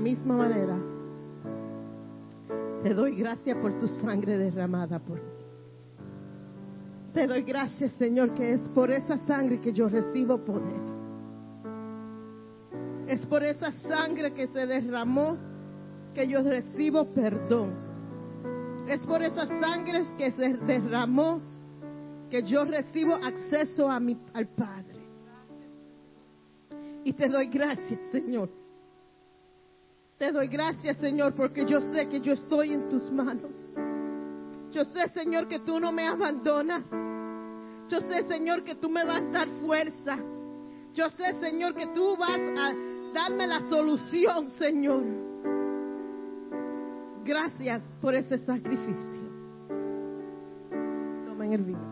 Misma 0.00 0.36
manera, 0.36 0.76
te 2.82 2.94
doy 2.94 3.14
gracias 3.16 3.56
por 3.58 3.78
tu 3.78 3.86
sangre 3.86 4.38
derramada 4.38 4.98
por 4.98 5.16
mí. 5.16 5.40
Te 7.12 7.26
doy 7.26 7.42
gracias, 7.42 7.92
Señor, 7.92 8.34
que 8.34 8.54
es 8.54 8.60
por 8.68 8.90
esa 8.90 9.18
sangre 9.26 9.60
que 9.60 9.72
yo 9.72 9.88
recibo 9.88 10.38
poder. 10.44 10.90
Es 13.08 13.26
por 13.26 13.42
esa 13.42 13.72
sangre 13.72 14.32
que 14.32 14.46
se 14.46 14.66
derramó 14.66 15.36
que 16.14 16.28
yo 16.28 16.42
recibo 16.42 17.12
perdón. 17.12 17.74
Es 18.86 19.04
por 19.06 19.22
esa 19.22 19.46
sangre 19.46 20.04
que 20.16 20.30
se 20.32 20.54
derramó 20.54 21.40
que 22.30 22.42
yo 22.44 22.64
recibo 22.64 23.14
acceso 23.14 23.90
a 23.90 23.98
mi, 23.98 24.16
al 24.32 24.46
Padre. 24.48 25.00
Y 27.04 27.12
te 27.12 27.28
doy 27.28 27.48
gracias, 27.48 28.00
Señor. 28.12 28.50
Te 30.20 30.30
doy 30.32 30.48
gracias, 30.48 30.98
Señor, 30.98 31.34
porque 31.34 31.64
yo 31.64 31.80
sé 31.80 32.06
que 32.06 32.20
yo 32.20 32.34
estoy 32.34 32.74
en 32.74 32.90
tus 32.90 33.10
manos. 33.10 33.56
Yo 34.70 34.84
sé, 34.84 35.08
Señor, 35.14 35.48
que 35.48 35.60
tú 35.60 35.80
no 35.80 35.92
me 35.92 36.06
abandonas. 36.06 36.82
Yo 37.88 38.02
sé, 38.02 38.24
Señor, 38.24 38.62
que 38.62 38.74
tú 38.74 38.90
me 38.90 39.02
vas 39.02 39.24
a 39.24 39.30
dar 39.30 39.48
fuerza. 39.64 40.18
Yo 40.92 41.08
sé, 41.08 41.40
Señor, 41.40 41.74
que 41.74 41.86
tú 41.94 42.18
vas 42.18 42.38
a 42.38 42.74
darme 43.14 43.46
la 43.46 43.66
solución, 43.70 44.48
Señor. 44.58 45.04
Gracias 47.24 47.82
por 48.02 48.14
ese 48.14 48.36
sacrificio. 48.36 49.22
Tomen 51.28 51.52
el 51.54 51.62
vino. 51.62 51.89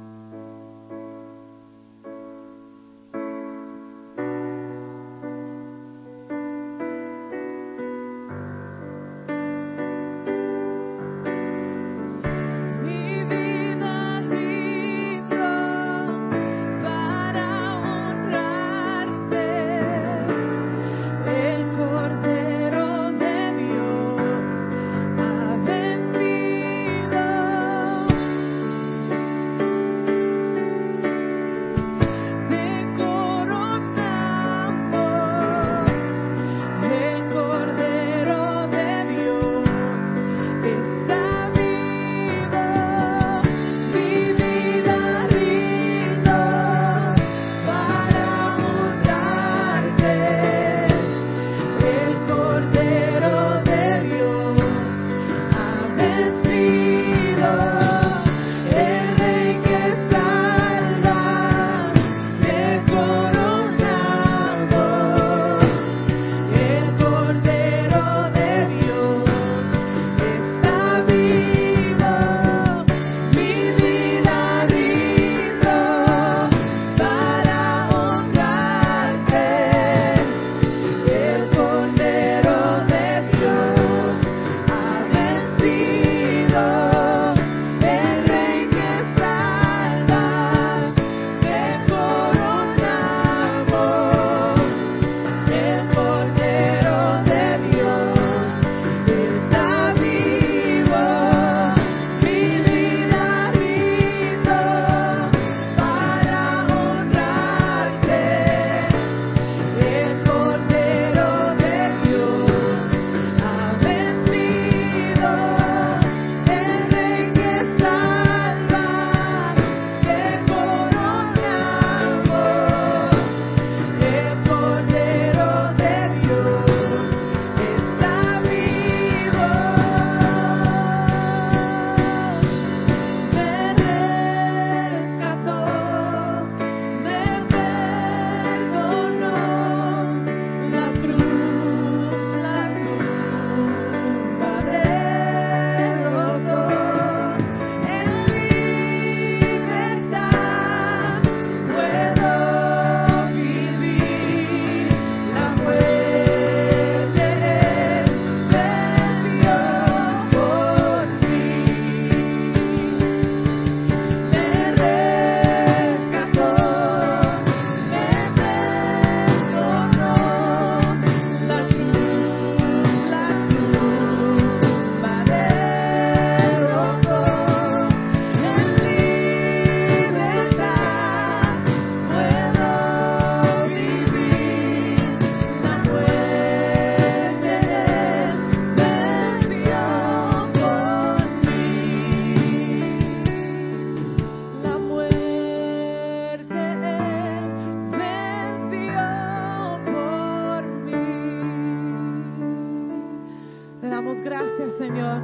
Señor. 204.79 205.23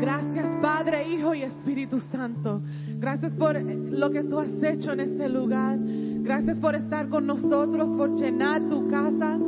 Gracias, 0.00 0.56
Padre, 0.60 1.08
Hijo 1.08 1.34
y 1.34 1.42
Espíritu 1.42 2.00
Santo. 2.10 2.60
Gracias 2.98 3.34
por 3.36 3.60
lo 3.62 4.10
que 4.10 4.24
tú 4.24 4.38
has 4.38 4.62
hecho 4.62 4.92
en 4.92 5.00
este 5.00 5.28
lugar. 5.28 5.78
Gracias 5.78 6.58
por 6.58 6.74
estar 6.74 7.08
con 7.08 7.26
nosotros, 7.26 7.90
por 7.96 8.16
llenar 8.16 8.68
tu 8.68 8.88
casa, 8.88 9.38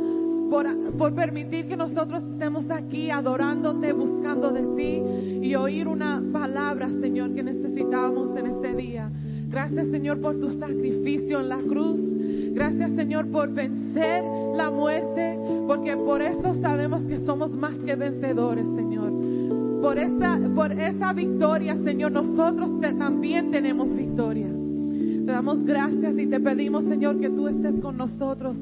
por, 0.49 1.13
permitir 1.13 1.67
que 1.67 1.75
nosotros 1.75 2.23
estemos 2.23 2.69
aquí 2.69 3.09
adorándote, 3.09 3.91
buscando 3.91 4.51
de 4.51 4.63
ti 4.75 5.45
y 5.45 5.55
oír 5.55 5.87
una 5.87 6.23
palabra, 6.31 6.89
Señor, 7.01 7.33
que 7.33 7.43
necesitábamos 7.43 8.37
en 8.37 8.47
este 8.47 8.73
día. 8.75 9.09
Gracias, 9.49 9.87
Señor, 9.87 10.21
por 10.21 10.39
tu 10.39 10.49
sacrificio 10.51 11.39
en 11.41 11.49
la 11.49 11.57
cruz. 11.57 11.99
Gracias, 12.53 12.91
Señor, 12.91 13.27
por 13.31 13.51
vencer 13.53 14.23
la 14.55 14.71
muerte, 14.71 15.37
porque 15.67 15.95
por 15.97 16.21
eso 16.21 16.53
sabemos 16.61 17.03
que 17.03 17.19
somos 17.25 17.55
más 17.55 17.75
que 17.85 17.95
vencedores, 17.95 18.65
Señor. 18.75 19.11
Por 19.81 19.99
esa, 19.99 20.39
por 20.55 20.71
esa 20.71 21.13
victoria, 21.13 21.77
Señor, 21.83 22.11
nosotros 22.11 22.79
te- 22.81 22.93
también 22.93 23.51
tenemos 23.51 23.93
victoria. 23.95 24.47
Te 24.47 25.31
damos 25.31 25.63
gracias 25.65 26.17
y 26.17 26.25
te 26.27 26.39
pedimos, 26.39 26.85
Señor, 26.85 27.19
que 27.19 27.29
tú 27.29 27.47
estés 27.47 27.79
con 27.81 27.97
nosotros, 27.97 28.55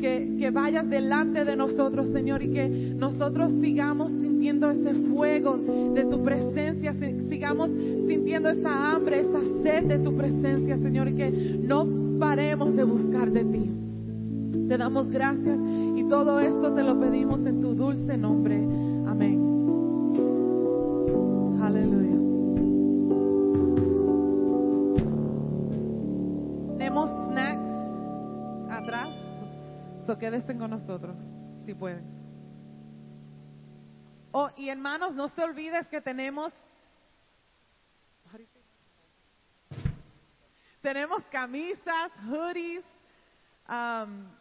que, 0.00 0.36
que 0.38 0.50
vayas 0.50 0.88
delante 0.90 1.44
de 1.44 1.56
nosotros, 1.56 2.08
Señor, 2.08 2.42
y 2.42 2.48
que 2.52 2.94
nosotros 2.98 3.52
sigamos 3.60 4.10
sintiendo 4.10 4.70
ese 4.70 4.92
fuego 5.12 5.56
de 5.94 6.04
tu 6.06 6.22
presencia, 6.22 6.94
si- 6.94 7.28
sigamos 7.28 7.70
sintiendo 8.06 8.48
esa 8.50 8.92
hambre, 8.92 9.20
esa 9.20 9.40
sed 9.62 9.84
de 9.86 9.98
tu 10.00 10.14
presencia, 10.16 10.76
Señor, 10.78 11.08
y 11.08 11.14
que 11.14 11.30
no 11.66 11.86
paremos 12.18 12.74
de 12.76 12.84
buscar 12.84 13.30
de 13.30 13.44
ti. 13.44 13.70
Te 14.68 14.76
damos 14.78 15.10
gracias 15.10 15.58
todo 16.10 16.40
esto 16.40 16.74
te 16.74 16.82
lo 16.82 16.98
pedimos 16.98 17.40
en 17.46 17.60
tu 17.60 17.72
dulce 17.72 18.16
nombre. 18.16 18.56
Amén. 18.56 19.38
Aleluya. 21.62 22.18
Tenemos 26.76 27.10
snacks 27.28 28.72
atrás, 28.72 29.08
so 30.04 30.18
quédense 30.18 30.58
con 30.58 30.70
nosotros, 30.70 31.16
si 31.64 31.74
pueden. 31.74 32.04
Oh, 34.32 34.50
y 34.56 34.68
hermanos, 34.68 35.14
no 35.14 35.28
se 35.28 35.42
olvides 35.44 35.86
que 35.88 36.00
tenemos 36.00 36.52
tenemos 40.82 41.22
camisas, 41.30 42.10
hoodies, 42.26 42.82
um, 43.68 44.39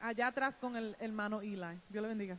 allá 0.00 0.28
atrás 0.28 0.54
con 0.60 0.76
el 0.76 0.96
hermano 1.00 1.40
Eli. 1.40 1.80
Dios 1.88 2.02
le 2.02 2.08
bendiga. 2.08 2.38